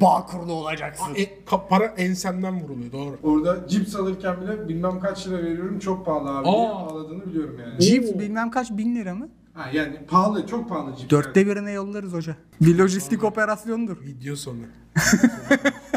[0.00, 1.14] bağ kurulu olacaksın.
[1.16, 3.18] E, ka- para ensemden vuruluyor doğru.
[3.22, 6.72] Orada cips alırken bile bilmem kaç lira veriyorum çok pahalı abi diye Aa.
[6.72, 7.80] ağladığını biliyorum yani.
[7.80, 9.28] Cips bilmem kaç bin lira mı?
[9.54, 11.10] Ha, yani pahalı çok pahalı cips.
[11.10, 12.36] Dörtte birine yollarız hoca.
[12.60, 13.96] Bir lojistik operasyondur.
[14.04, 14.56] Video sonu.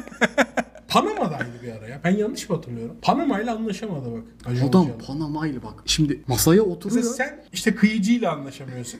[0.92, 2.02] Panama'daydı bir ara ya.
[2.04, 2.96] Ben yanlış mı hatırlıyorum?
[3.02, 4.24] Panama ile anlaşamadı bak.
[4.46, 5.06] Acun Adam Ilıcalı.
[5.08, 5.84] Panama'yla bak.
[5.86, 6.96] Şimdi masaya oturuyor.
[6.96, 9.00] Mesela sen işte kıyıcıyla anlaşamıyorsun.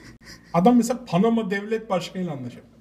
[0.54, 2.72] Adam mesela Panama devlet başkanıyla anlaşamıyor.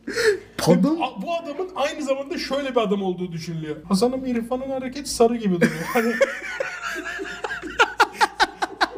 [0.67, 3.75] Adam bu adamın aynı zamanda şöyle bir adam olduğu düşünülüyor.
[3.83, 5.83] Hasan'ın İrfan'ın hareket sarı gibi duruyor.
[5.93, 6.13] Hani,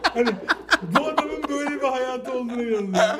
[0.13, 0.29] hani
[1.83, 3.19] bir hayatı olduğunu inanılıyor.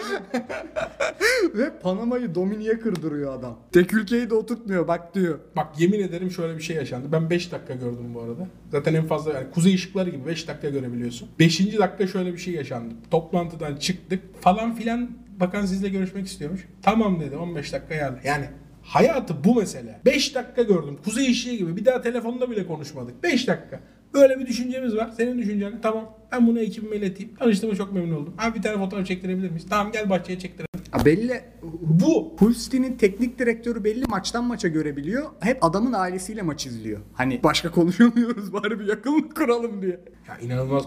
[1.55, 3.59] ve Panama'yı Domini'ye kırdırıyor adam.
[3.71, 5.39] Tek ülkeyi de oturtmuyor bak diyor.
[5.55, 7.07] Bak yemin ederim şöyle bir şey yaşandı.
[7.11, 8.47] Ben 5 dakika gördüm bu arada.
[8.71, 11.29] Zaten en fazla yani kuzey ışıkları gibi 5 dakika görebiliyorsun.
[11.39, 11.79] 5.
[11.79, 12.93] dakika şöyle bir şey yaşandı.
[13.11, 15.09] Toplantıdan çıktık falan filan
[15.39, 16.67] bakan sizle görüşmek istiyormuş.
[16.81, 18.19] Tamam dedi 15 dakika geldi.
[18.23, 18.45] Yani
[18.81, 19.99] hayatı bu mesele.
[20.05, 20.97] 5 dakika gördüm.
[21.03, 21.75] Kuzey ışığı gibi.
[21.75, 23.23] Bir daha telefonda bile konuşmadık.
[23.23, 23.79] 5 dakika.
[24.13, 25.09] Böyle bir düşüncemiz var.
[25.17, 26.17] Senin düşüncen tamam.
[26.33, 27.35] Ben bunu ekibime ileteyim.
[27.35, 28.33] Tanıştığıma çok memnun oldum.
[28.37, 29.65] Abi bir tane fotoğraf çektirebilir miyiz?
[29.69, 30.67] Tamam gel bahçeye çektirelim.
[30.91, 31.41] Ha, belli
[31.81, 32.35] Bu.
[32.35, 35.29] Pulsti'nin teknik direktörü belli maçtan maça görebiliyor.
[35.39, 36.99] Hep adamın ailesiyle maç izliyor.
[37.13, 39.99] Hani başka konuşamıyoruz bari bir yakınlık kuralım diye.
[40.27, 40.83] Ya inanılmaz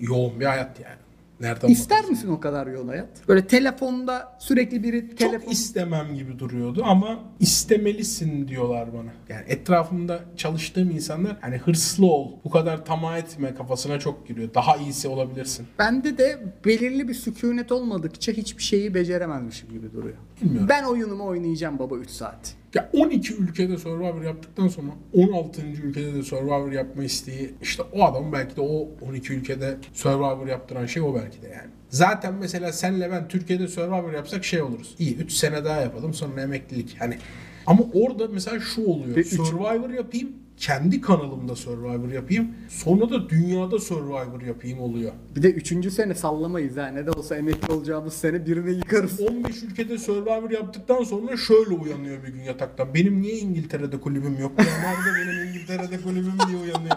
[0.00, 0.96] yoğun bir hayat yani.
[1.40, 3.28] Nereden İster misin o kadar yol hayat?
[3.28, 5.50] Böyle telefonda sürekli biri Çok telefon...
[5.50, 9.10] istemem gibi duruyordu ama istemelisin diyorlar bana.
[9.28, 14.54] Yani etrafımda çalıştığım insanlar hani hırslı ol, bu kadar tamah etme kafasına çok giriyor.
[14.54, 15.66] Daha iyisi olabilirsin.
[15.78, 20.16] Bende de belirli bir sükunet olmadıkça hiçbir şeyi beceremezmişim gibi duruyor.
[20.42, 20.68] Bilmiyorum.
[20.68, 22.54] Ben oyunumu oynayacağım baba 3 saat.
[22.74, 25.62] Ya 12 ülkede Survivor yaptıktan sonra 16.
[25.66, 30.86] ülkede de Survivor yapma isteği işte o adam belki de o 12 ülkede Survivor yaptıran
[30.86, 31.70] şey o belki de yani.
[31.90, 34.94] Zaten mesela senle ben Türkiye'de Survivor yapsak şey oluruz.
[34.98, 36.96] İyi 3 sene daha yapalım sonra emeklilik.
[36.98, 37.18] Hani
[37.66, 39.16] ama orada mesela şu oluyor.
[39.16, 40.32] Ve üç- Survivor yapayım.
[40.58, 42.48] Kendi kanalımda Survivor yapayım.
[42.68, 45.12] Sonra da dünyada Survivor yapayım oluyor.
[45.36, 45.92] Bir de 3.
[45.92, 46.86] sene sallamayız ha.
[46.86, 49.20] Ne de olsa emekli olacağımız sene birini yıkarız.
[49.20, 52.94] 15 ülkede Survivor yaptıktan sonra şöyle uyanıyor bir gün yataktan.
[52.94, 54.52] Benim niye İngiltere'de kulübüm yok?
[54.58, 56.96] Ya nerede benim İngiltere'de kulübüm diye uyanıyor.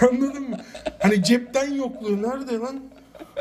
[0.10, 0.56] Anladın mı?
[0.98, 2.80] Hani cepten yokluğu nerede lan?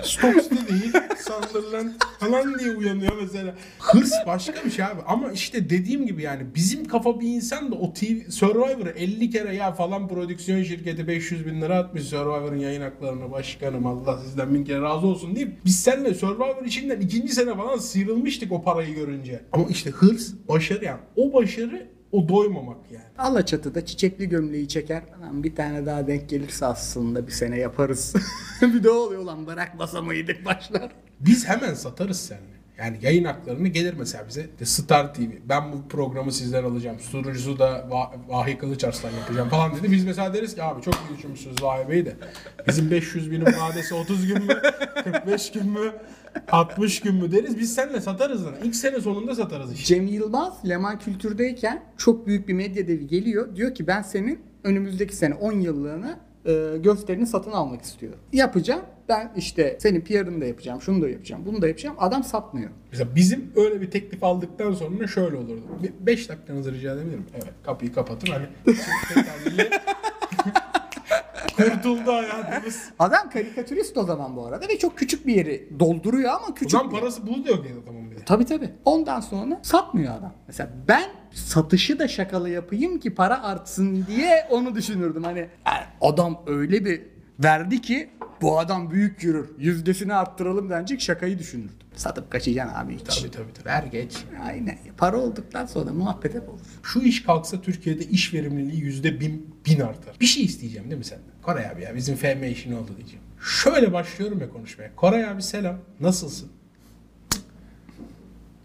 [0.03, 3.55] Stokes'te değil, Sunderland falan diye uyanıyor mesela.
[3.79, 5.01] Hırs başka bir şey abi.
[5.07, 9.55] Ama işte dediğim gibi yani bizim kafa bir insan da o TV Survivor'ı 50 kere
[9.55, 14.63] ya falan prodüksiyon şirketi 500 bin lira atmış Survivor'ın yayın haklarına başkanım Allah sizden bin
[14.63, 19.41] kere razı olsun deyip biz seninle Survivor içinden ikinci sene falan sıyrılmıştık o parayı görünce.
[19.51, 20.99] Ama işte hırs, başarı yani.
[21.15, 23.03] O başarı o doymamak yani.
[23.17, 25.03] Alaçatı'da çiçekli gömleği çeker.
[25.21, 28.13] Lan bir tane daha denk gelirse aslında bir sene yaparız.
[28.61, 30.91] bir de oluyor lan bırakmasa mıydık başlar.
[31.19, 32.60] Biz hemen satarız seninle.
[32.81, 34.45] Yani yayın haklarını gelir mesela bize.
[34.59, 35.21] De Star TV.
[35.49, 36.99] Ben bu programı sizden alacağım.
[36.99, 39.91] Sunucusu da Va- Vahiy Kılıçarslan yapacağım falan dedi.
[39.91, 42.15] Biz mesela deriz ki abi çok iyi düşünmüşsünüz Vahiy Bey de.
[42.67, 44.53] Bizim 500 binin vadesi 30 gün mü?
[45.03, 45.91] 45 gün mü?
[46.51, 47.59] 60 gün mü deriz.
[47.59, 48.53] Biz seninle satarız lan.
[48.63, 49.85] İlk sene sonunda satarız işte.
[49.95, 53.55] Cem Yılmaz Leman Kültür'deyken çok büyük bir medya devi geliyor.
[53.55, 58.19] Diyor ki ben senin önümüzdeki sene 10 yıllığına e, gösterini satın almak istiyorum.
[58.33, 58.81] Yapacağım.
[59.11, 61.95] Ben işte senin PR'ını da yapacağım, şunu da yapacağım, bunu da yapacağım.
[61.99, 62.69] Adam satmıyor.
[62.91, 65.61] Mesela bizim öyle bir teklif aldıktan sonra şöyle olurdu.
[65.99, 67.25] 5 dakikanızı rica edebilirim.
[67.35, 68.45] Evet kapıyı kapatır hani.
[71.57, 72.89] Kurtuldu hayatımız.
[72.99, 76.71] Adam karikatürist o zaman bu arada ve çok küçük bir yeri dolduruyor ama O küçük.
[76.71, 78.25] zaman bir- parası bulu diyor ki adamın bir de.
[78.25, 78.69] Tabii tabii.
[78.85, 80.33] Ondan sonra satmıyor adam.
[80.47, 81.03] Mesela ben
[81.33, 85.23] satışı da şakalı yapayım ki para artsın diye onu düşünürdüm.
[85.23, 87.01] Hani "Yani adam öyle bir
[87.43, 88.09] verdi ki
[88.41, 89.49] bu adam büyük yürür.
[89.57, 91.75] Yüzdesini arttıralım denecek şakayı düşünürdüm.
[91.95, 93.03] Satıp kaçacaksın abi hiç.
[93.19, 93.65] Tabii tabii tabii.
[93.65, 94.17] Ver geç.
[94.43, 94.77] Aynen.
[94.97, 96.59] Para olduktan sonra muhabbet hep olur.
[96.83, 100.15] Şu iş kalksa Türkiye'de iş verimliliği yüzde bin, bin artar.
[100.19, 101.25] Bir şey isteyeceğim değil mi senden?
[101.41, 103.23] Koray abi ya bizim FM işi ne oldu diyeceğim.
[103.63, 104.95] Şöyle başlıyorum ya konuşmaya.
[104.95, 105.77] Koray abi selam.
[105.99, 106.51] Nasılsın?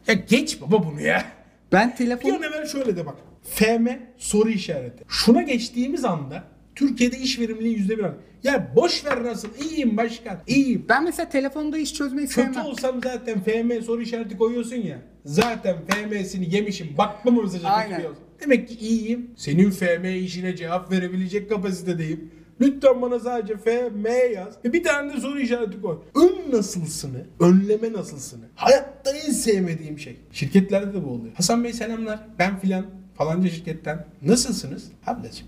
[0.06, 1.24] Ya geç baba bunu ya.
[1.72, 3.14] Ben Bir telefon an evvel şöyle de bak.
[3.42, 3.86] FM
[4.18, 5.04] soru işareti.
[5.08, 6.44] Şuna geçtiğimiz anda
[6.76, 8.04] Türkiye'de iş verimliliği yüzde bir.
[8.42, 9.48] Ya boş ver nasıl?
[9.64, 10.38] İyiyim başkan.
[10.46, 10.86] İyiyim.
[10.88, 12.64] ben mesela telefonda iş çözmeyi Kötü sevmem.
[12.66, 14.98] olsam zaten FM soru işareti koyuyorsun ya.
[15.24, 16.88] Zaten FM'sini yemişim.
[16.98, 17.88] Bakma mı mesajı Aynen.
[17.90, 18.22] götürüyorsun.
[18.40, 19.30] Demek ki iyiyim.
[19.36, 22.30] Senin FM işine cevap verebilecek kapasitedeyim.
[22.60, 24.54] Lütfen bana sadece FM yaz.
[24.64, 25.98] Ve bir tane de soru işareti koy.
[26.14, 28.44] Ön nasılsını, önleme nasılsını.
[28.54, 30.16] Hayatta en sevmediğim şey.
[30.32, 31.34] Şirketlerde de bu oluyor.
[31.34, 32.20] Hasan Bey selamlar.
[32.38, 34.06] Ben filan falanca şirketten.
[34.22, 34.84] Nasılsınız?
[35.06, 35.46] Ablacığım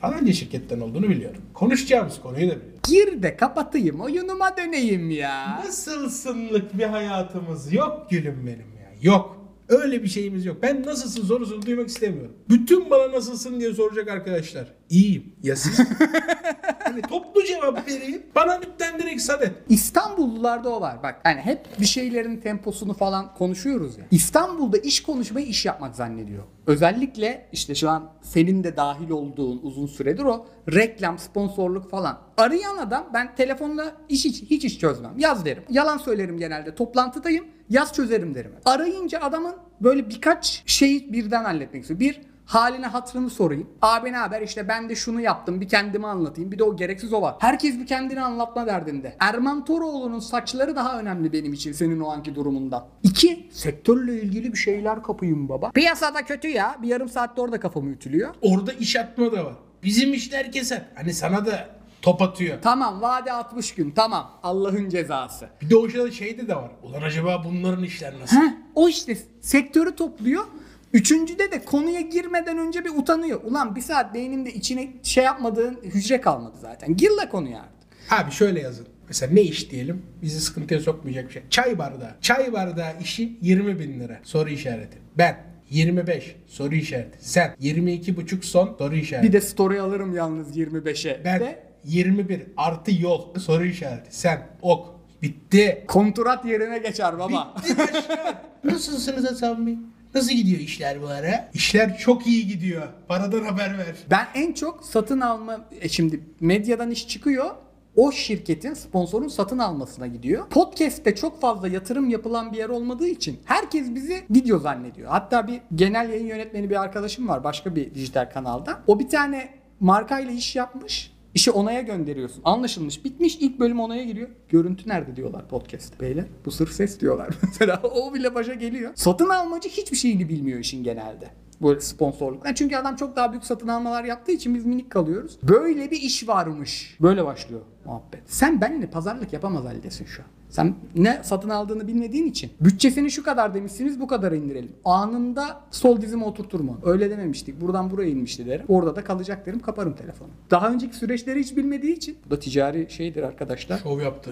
[0.00, 1.42] falanca şirketten olduğunu biliyorum.
[1.54, 2.78] Konuşacağımız konuyu da biliyorum.
[2.88, 5.62] Gir de kapatayım oyunuma döneyim ya.
[5.66, 9.12] Nasılsınlık bir hayatımız yok gülüm benim ya.
[9.12, 9.36] Yok.
[9.68, 10.56] Öyle bir şeyimiz yok.
[10.62, 12.32] Ben nasılsın sorusunu duymak istemiyorum.
[12.48, 14.79] Bütün bana nasılsın diye soracak arkadaşlar.
[14.90, 15.32] İyiyim.
[15.42, 15.78] Ya siz?
[16.84, 18.22] hani toplu cevap vereyim.
[18.34, 19.52] Bana lütfen direkt sadet.
[19.68, 21.02] İstanbullularda o var.
[21.02, 24.04] Bak yani hep bir şeylerin temposunu falan konuşuyoruz ya.
[24.10, 26.44] İstanbul'da iş konuşmayı iş yapmak zannediyor.
[26.66, 32.18] Özellikle işte şu an senin de dahil olduğun uzun süredir o reklam, sponsorluk falan.
[32.36, 35.12] Arayan adam ben telefonla iş hiç, hiç iş çözmem.
[35.18, 35.62] Yaz derim.
[35.70, 36.74] Yalan söylerim genelde.
[36.74, 37.44] Toplantıdayım.
[37.70, 38.52] Yaz çözerim derim.
[38.64, 42.00] Arayınca adamın böyle birkaç şeyi birden halletmek istiyor.
[42.00, 43.66] Bir Haline hatırını sorayım.
[43.82, 44.42] Abi ne haber?
[44.42, 45.60] İşte ben de şunu yaptım.
[45.60, 46.52] Bir kendimi anlatayım.
[46.52, 47.34] Bir de o gereksiz o var.
[47.38, 49.16] Herkes bir kendini anlatma derdinde.
[49.20, 52.86] Erman Toroğlu'nun saçları daha önemli benim için senin o anki durumundan.
[53.02, 55.70] İki, sektörle ilgili bir şeyler kapayım baba.
[55.70, 56.76] Piyasada kötü ya.
[56.82, 58.34] Bir yarım saatte orada kafamı ütülüyor.
[58.42, 59.54] Orada iş atma da var.
[59.82, 60.82] Bizim işler keser.
[60.94, 61.68] Hani sana da
[62.02, 62.58] top atıyor.
[62.62, 64.30] Tamam vade 60 gün tamam.
[64.42, 65.48] Allah'ın cezası.
[65.62, 66.70] Bir de o şeyde de var.
[66.82, 68.36] Ulan acaba bunların işler nasıl?
[68.36, 70.44] Heh, o işte sektörü topluyor.
[70.92, 73.40] Üçüncüde de konuya girmeden önce bir utanıyor.
[73.44, 76.96] Ulan bir saat beyninde içine şey yapmadığın hücre kalmadı zaten.
[76.96, 78.12] Gir la konuya artık.
[78.12, 78.86] Abi şöyle yazın.
[79.08, 80.02] Mesela ne iş diyelim?
[80.22, 81.42] Bizi sıkıntıya sokmayacak bir şey.
[81.50, 82.14] Çay bardağı.
[82.20, 84.18] Çay bardağı işi 20 bin lira.
[84.22, 84.98] Soru işareti.
[85.18, 85.36] Ben
[85.70, 87.18] 25 soru işareti.
[87.20, 89.28] Sen 22 buçuk son soru işareti.
[89.28, 91.20] Bir de story alırım yalnız 25'e.
[91.24, 94.16] ben De 21 artı yol soru işareti.
[94.16, 95.00] Sen ok.
[95.22, 95.84] Bitti.
[95.88, 97.54] kontrat yerine geçer baba.
[97.64, 98.34] Bitti başkan.
[98.64, 99.78] Nasılsınız Hasan Bey?
[100.14, 101.50] Nasıl gidiyor işler bu ara?
[101.54, 102.88] İşler çok iyi gidiyor.
[103.08, 103.94] Paradan haber ver.
[104.10, 107.50] ben en çok satın alma e şimdi medyadan iş çıkıyor.
[107.96, 110.48] O şirketin sponsorun satın almasına gidiyor.
[110.48, 115.08] Podcast'te çok fazla yatırım yapılan bir yer olmadığı için herkes bizi video zannediyor.
[115.10, 118.80] Hatta bir genel yayın yönetmeni bir arkadaşım var başka bir dijital kanalda.
[118.86, 121.12] O bir tane markayla iş yapmış.
[121.34, 122.42] İşi onaya gönderiyorsun.
[122.44, 123.04] Anlaşılmış.
[123.04, 123.36] Bitmiş.
[123.36, 124.28] ilk bölüm onaya giriyor.
[124.48, 126.00] Görüntü nerede diyorlar podcast.
[126.00, 127.28] Beyler bu sırf ses diyorlar.
[127.42, 128.92] Mesela o bile başa geliyor.
[128.94, 131.30] Satın almacı hiçbir şeyini bilmiyor işin genelde.
[131.60, 132.46] Bu sponsorluk.
[132.46, 135.38] Yani çünkü adam çok daha büyük satın almalar yaptığı için biz minik kalıyoruz.
[135.42, 136.96] Böyle bir iş varmış.
[137.00, 138.22] Böyle başlıyor muhabbet.
[138.26, 140.28] Sen benimle pazarlık yapamaz haldesin şu an.
[140.50, 142.50] Sen ne satın aldığını bilmediğin için.
[142.60, 144.72] Bütçesini şu kadar demişsiniz bu kadar indirelim.
[144.84, 146.78] Anında sol dizime oturturum onu.
[146.92, 147.60] Öyle dememiştik.
[147.60, 148.64] Buradan buraya inmişti derim.
[148.68, 150.28] Orada da kalacak derim kaparım telefonu.
[150.50, 152.16] Daha önceki süreçleri hiç bilmediği için.
[152.26, 153.78] Bu da ticari şeydir arkadaşlar.
[153.78, 154.30] Şov yaptı.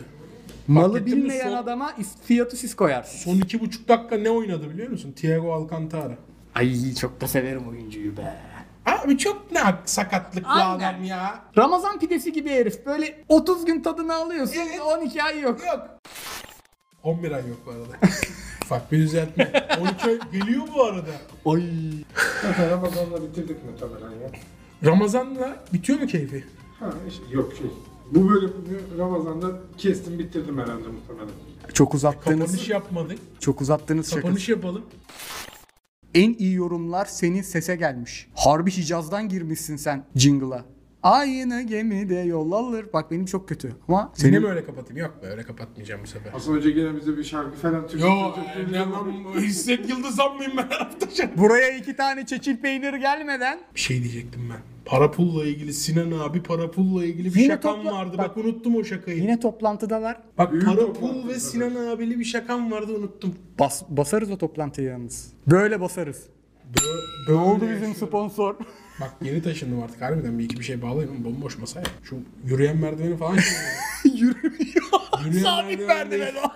[0.68, 1.92] Malı bilmeyen son- adama
[2.24, 3.22] fiyatı siz koyarsınız.
[3.22, 5.12] Son iki buçuk dakika ne oynadı biliyor musun?
[5.16, 6.16] Thiago Alcantara.
[6.54, 8.34] Ay çok da severim oyuncuyu be.
[8.88, 10.78] Abi çok ne sakatlıklı Aynen.
[10.92, 11.40] adam ya.
[11.58, 12.86] Ramazan pidesi gibi herif.
[12.86, 14.56] Böyle 30 gün tadını alıyorsun.
[14.68, 14.80] Evet.
[14.80, 15.60] 12 ay yok.
[15.66, 15.88] Yok.
[17.02, 18.12] 11 ay yok bu arada.
[18.64, 19.68] Ufak bir düzeltme.
[19.80, 21.10] 12 ay geliyor bu arada.
[21.46, 21.62] Ay.
[22.42, 24.30] Zaten Ramazan'da bitirdik muhtemelen ya.
[24.84, 26.44] Ramazan'la bitiyor mu keyfi?
[26.80, 27.66] Ha işte yok şey.
[28.10, 29.46] Bu bölümü Ramazan'da
[29.78, 31.28] kestim bitirdim herhalde muhtemelen.
[31.74, 33.18] Çok uzattığınız, Kapanış yapmadık.
[33.40, 34.22] çok uzattığınız şakası.
[34.22, 34.82] Kapanış yapalım.
[36.14, 38.28] En iyi yorumlar senin sese gelmiş.
[38.34, 40.64] Harbi Hicaz'dan girmişsin sen jingle'a.
[41.02, 42.86] Aynı gemide yol alır.
[42.92, 44.96] Bak benim çok kötü ama Seni mi öyle kapatayım?
[44.96, 46.32] Yok be öyle kapatmayacağım bu sefer.
[46.34, 48.06] Aslında önce gene bize bir şarkı falan Türkçe.
[48.06, 48.32] Yo,
[48.72, 49.40] ne lan bu?
[49.40, 51.26] İsmet Yıldızan mıyım ben her hafta şey?
[51.36, 54.58] buraya iki tane çeçil peynir gelmeden Bir şey diyecektim ben.
[54.84, 58.14] Para pulla ilgili Sinan abi para pulla ilgili bir Yine şakam topla- vardı.
[58.18, 59.18] bak- Bak, unuttum o şakayı.
[59.18, 60.20] yine toplantıdalar.
[60.38, 61.40] Bak Büyük para pul ve.
[61.40, 63.34] Sinan abili bir şakam vardı unuttum.
[63.58, 65.32] Bas, basarız o toplantıyı yalnız.
[65.46, 66.22] Böyle basarız.
[66.74, 68.08] Bö- Ne oldu böyle bizim yaşıyorum.
[68.08, 68.54] sponsor?
[69.00, 71.84] Bak yeni taşındım artık harbiden bir iki bir şey bağlayayım ama bomboş masaya.
[72.02, 73.36] Şu yürüyen merdiveni falan
[74.04, 74.84] Yürümüyor.
[75.26, 76.48] Yürüyen Sabit merdiven merdiven o.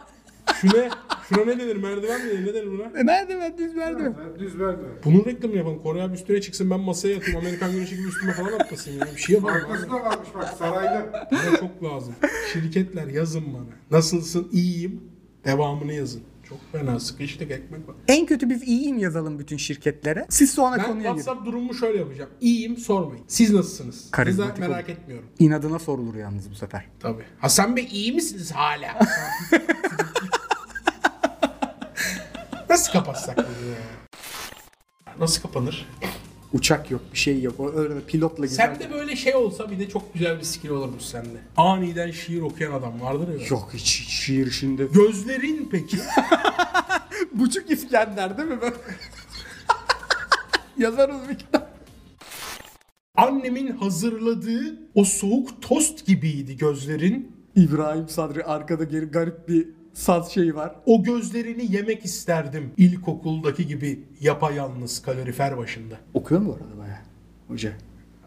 [0.54, 0.88] Şu ne?
[1.28, 1.76] Şuna ne denir?
[1.76, 2.46] Merdiven mi denir?
[2.46, 3.02] Ne denir buna?
[3.02, 4.12] Merdiven düz merdiven.
[4.12, 4.80] Ha, Düz verdi.
[5.04, 5.82] Bunun reklamını yapalım.
[5.82, 7.38] Kore abi üstüne çıksın ben masaya yatayım.
[7.40, 9.06] Amerikan güneşi gibi üstüme falan atlasın ya.
[9.16, 9.54] Bir şey yapalım.
[9.54, 11.28] Arkası da varmış bak sarayda.
[11.32, 12.14] Bana çok lazım.
[12.52, 13.64] Şirketler yazın bana.
[13.98, 14.48] Nasılsın?
[14.52, 15.00] İyiyim.
[15.44, 16.22] Devamını yazın.
[16.52, 17.94] Çok fena sıkıştık ekmek var.
[18.08, 20.26] En kötü biz iyiyim yazalım bütün şirketlere.
[20.28, 21.14] Siz sonra Ben konuya girin.
[21.16, 22.30] WhatsApp durumumu şöyle yapacağım.
[22.40, 23.24] İyiyim sormayın.
[23.28, 24.10] Siz nasılsınız?
[24.10, 24.94] Karizmatik merak olun.
[24.94, 25.26] etmiyorum.
[25.38, 26.84] İnadına sorulur yalnız bu sefer.
[27.00, 27.22] Tabii.
[27.40, 28.98] Hasan Bey iyi misiniz hala?
[32.70, 33.76] Nasıl kapatsak bunu ya?
[35.20, 35.88] Nasıl kapanır?
[36.52, 37.60] Uçak yok, bir şey yok.
[37.60, 38.66] O öyle pilotla güzel.
[38.66, 41.38] Sen de böyle şey olsa bir de çok güzel bir skill olurmuş sende.
[41.56, 43.46] Aniden şiir okuyan adam vardır ya.
[43.50, 44.88] Yok hiç hiç şiir şimdi.
[44.94, 45.98] Gözlerin peki?
[47.32, 48.74] Buçuk İskender değil mi böyle?
[50.78, 51.72] Yazarız bir kitap.
[53.16, 57.36] Annemin hazırladığı o soğuk tost gibiydi gözlerin.
[57.56, 60.74] İbrahim Sadri arkada geri garip bir saz şeyi var.
[60.86, 62.72] O gözlerini yemek isterdim.
[62.76, 65.94] İlkokuldaki gibi yapayalnız kalorifer başında.
[66.14, 67.02] Okuyor mu bu arada baya?
[67.48, 67.72] Hoca.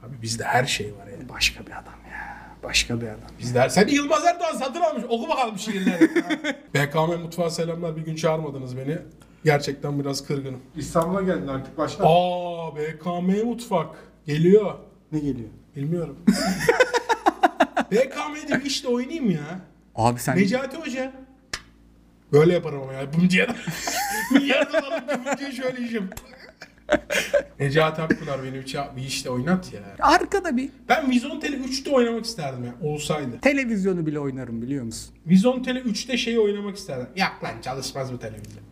[0.03, 1.29] Abi bizde her şey var ya.
[1.29, 2.37] Başka bir adam ya.
[2.63, 3.29] Başka bir adam.
[3.39, 3.69] Bizde her...
[3.69, 5.03] Sen Yılmaz Erdoğan satın almış.
[5.09, 6.09] Oku bakalım şiirleri.
[6.73, 7.95] BKM mutfağa selamlar.
[7.95, 8.97] Bir gün çağırmadınız beni.
[9.43, 10.59] Gerçekten biraz kırgınım.
[10.75, 12.05] İstanbul'a geldin artık başla.
[12.07, 13.95] Aa BKM mutfak.
[14.25, 14.73] Geliyor.
[15.11, 15.49] Ne geliyor?
[15.75, 16.17] Bilmiyorum.
[17.91, 19.59] BKM'de bir işte oynayayım ya.
[19.95, 21.24] Abi sen Necati Hoca.
[22.31, 23.13] Böyle yaparım ama ya.
[23.13, 23.55] Bumcuya da.
[24.33, 26.09] Dolarlık bir bumcuyu şöyle yiyeceğim.
[27.59, 29.81] Necati Akpınar beni bir, bir işte oynat ya.
[29.99, 32.75] arkada bir Ben Vizontele 3'te oynamak isterdim ya.
[32.81, 33.39] Olsaydı.
[33.41, 35.15] televizyonu bile oynarım biliyor musun?
[35.27, 37.07] Vizontele 3'te şeyi oynamak isterdim.
[37.15, 38.63] Yak lan çalışmaz bu televizyon.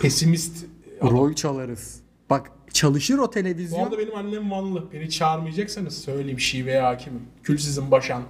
[0.00, 0.64] Pesimist.
[1.02, 2.00] Rol çalarız.
[2.30, 3.82] Bak çalışır o Bu televizyon.
[3.84, 4.92] arada benim annem Vanlı.
[4.92, 7.22] Beni çağırmayacaksanız söyleyeyim şiveye hakimim.
[7.42, 8.22] Kül sizin başan.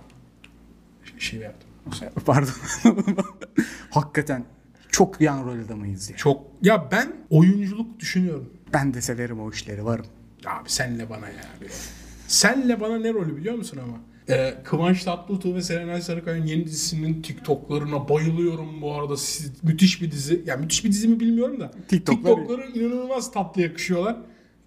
[1.19, 1.68] Şive yaptım.
[2.27, 2.53] Pardon.
[3.91, 4.45] Hakikaten
[4.91, 6.17] çok yan rol adamıyız ya.
[6.17, 6.43] Çok.
[6.63, 8.51] Ya ben oyunculuk düşünüyorum.
[8.73, 10.07] Ben de severim o işleri varım.
[10.47, 11.45] Abi senle bana ya.
[12.29, 13.97] Senle bana ne rolü biliyor musun ama?
[14.31, 19.17] Ee, Kıvanç Tatlıtuğ ve Serenay Sarıkaya'nın yeni dizisinin TikTok'larına bayılıyorum bu arada.
[19.17, 20.43] Siz, müthiş bir dizi.
[20.47, 21.71] Ya müthiş bir dizi mi bilmiyorum da.
[21.89, 24.17] TikTok'ları- TikTok'ları inanılmaz tatlı yakışıyorlar.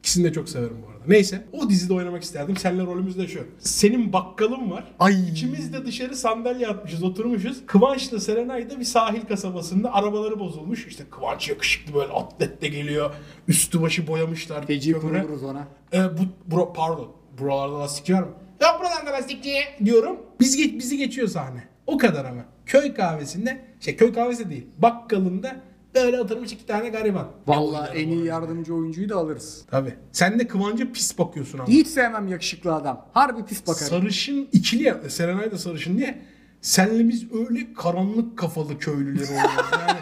[0.01, 1.03] İkisini de çok severim bu arada.
[1.07, 2.57] Neyse o dizide oynamak isterdim.
[2.57, 3.47] Seninle rolümüz de şu.
[3.59, 4.83] Senin bakkalın var.
[4.99, 5.29] Ay.
[5.29, 7.65] İkimiz de dışarı sandalye atmışız oturmuşuz.
[7.65, 10.87] Kıvanç'la Serenay da bir sahil kasabasında arabaları bozulmuş.
[10.87, 13.13] İşte Kıvanç yakışıklı böyle atletle geliyor.
[13.47, 14.67] Üstü başı boyamışlar.
[14.67, 15.25] Feci kömüre.
[15.45, 15.67] ona.
[15.93, 17.11] E, bu, bura, pardon.
[17.39, 18.33] Buralarda lastikçi var mı?
[18.61, 19.53] Yok buralarda lastikçi
[19.85, 20.17] diyorum.
[20.39, 21.63] Biz geç, bizi geçiyor sahne.
[21.87, 22.45] O kadar ama.
[22.65, 24.67] Köy kahvesinde, şey köy kahvesi değil.
[24.77, 25.61] Bakkalında
[25.95, 27.27] böyle oturmuş iki tane gariban.
[27.47, 29.65] Vallahi en iyi yardımcı oyuncuyu da alırız.
[29.71, 29.95] Tabii.
[30.11, 31.67] Sen de Kıvanç'a pis bakıyorsun ama.
[31.67, 33.05] Hiç sevmem yakışıklı adam.
[33.13, 33.87] Harbi pis bakarım.
[33.87, 35.09] Sarışın ikili ya.
[35.09, 36.21] Serenay da sarışın diye.
[36.61, 39.65] Senle biz öyle karanlık kafalı köylüler oluyoruz.
[39.87, 39.99] Yani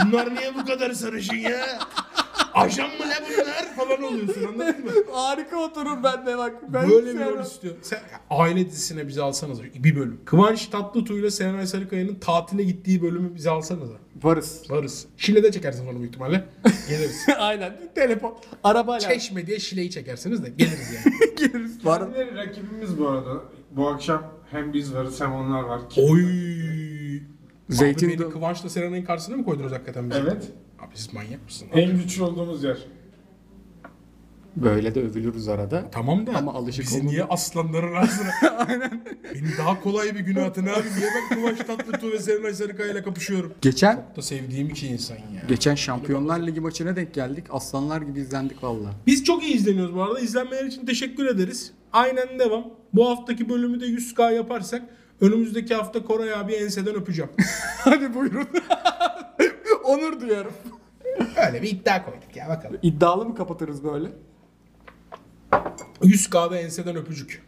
[0.04, 1.78] bunlar niye bu kadar sarışın ya?
[2.54, 4.90] Ajan mı ne bunlar falan oluyorsun anladın mı?
[5.12, 6.52] Harika oturur ben de bak.
[6.68, 7.42] Ben Böyle bir rol sevmem.
[7.42, 7.74] istiyor.
[7.82, 7.98] Sen,
[8.30, 10.20] aile dizisine bizi alsanız bir bölüm.
[10.24, 13.88] Kıvanç Tatlıtuğ ile Serenay Sarıkaya'nın tatile gittiği bölümü bize alsanız.
[14.22, 14.62] Varız.
[14.70, 15.06] Varız.
[15.16, 16.44] Şile'de çekersin onu büyük ihtimalle.
[16.88, 17.26] Geliriz.
[17.38, 17.72] Aynen.
[17.94, 18.34] Telefon.
[18.64, 19.08] Arabayla.
[19.08, 21.34] Çeşme diye Şile'yi çekersiniz de geliriz yani.
[21.36, 21.84] Geliriz.
[21.86, 21.98] Var.
[22.02, 23.42] Kendileri rakibimiz bu arada.
[23.70, 25.80] Bu akşam hem biz varız hem onlar var.
[25.96, 26.22] Oy.
[27.68, 30.20] Zeytin Abi beni Kıvanç'la Serenay'ın karşısına mı koydunuz hakikaten bizi?
[30.20, 30.52] Evet.
[30.82, 31.68] Abi siz manyak mısın?
[31.72, 32.76] En güçlü olduğumuz yer.
[34.56, 35.90] Böyle de övülürüz arada.
[35.92, 37.12] Tamam da Ama alışık bizi olmadı.
[37.12, 38.30] niye aslanların arasına?
[38.68, 39.04] Aynen.
[39.34, 40.88] Beni daha kolay bir güne atın abi.
[40.98, 43.54] Niye ben Kıvanç Tatlıtuğ ve Serenay Sarıkaya ile kapışıyorum?
[43.62, 45.42] Geçen Çok da sevdiğim iki insan ya.
[45.48, 47.44] geçen Şampiyonlar Ligi maçına denk geldik.
[47.50, 48.90] Aslanlar gibi izlendik valla.
[49.06, 50.20] Biz çok iyi izleniyoruz bu arada.
[50.20, 51.72] İzlenmeler için teşekkür ederiz.
[51.92, 52.64] Aynen devam.
[52.94, 54.82] Bu haftaki bölümü de 100k yaparsak
[55.20, 57.30] önümüzdeki hafta Koray abi enseden öpeceğim.
[57.78, 58.46] Hadi buyurun.
[59.84, 60.52] Onur duyarım.
[61.46, 62.78] Öyle bir iddia koyduk ya bakalım.
[62.82, 64.08] İddialı mı kapatırız böyle?
[66.02, 67.42] 100k'da enseden öpücük.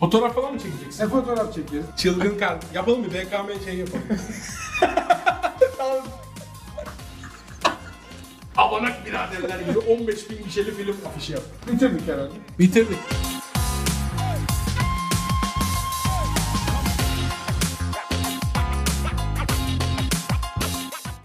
[0.00, 1.04] Fotoğraf falan mı çekeceksin?
[1.04, 1.84] Ne fotoğraf çekeriz?
[1.96, 2.58] Çılgın kar.
[2.74, 3.06] Yapalım mı?
[3.06, 4.04] BKM şey yapalım.
[8.56, 11.42] Avanak biraderler gibi 15 bin kişili film afişi yap.
[11.72, 12.32] Bitirdik herhalde.
[12.58, 12.98] Bitirdik.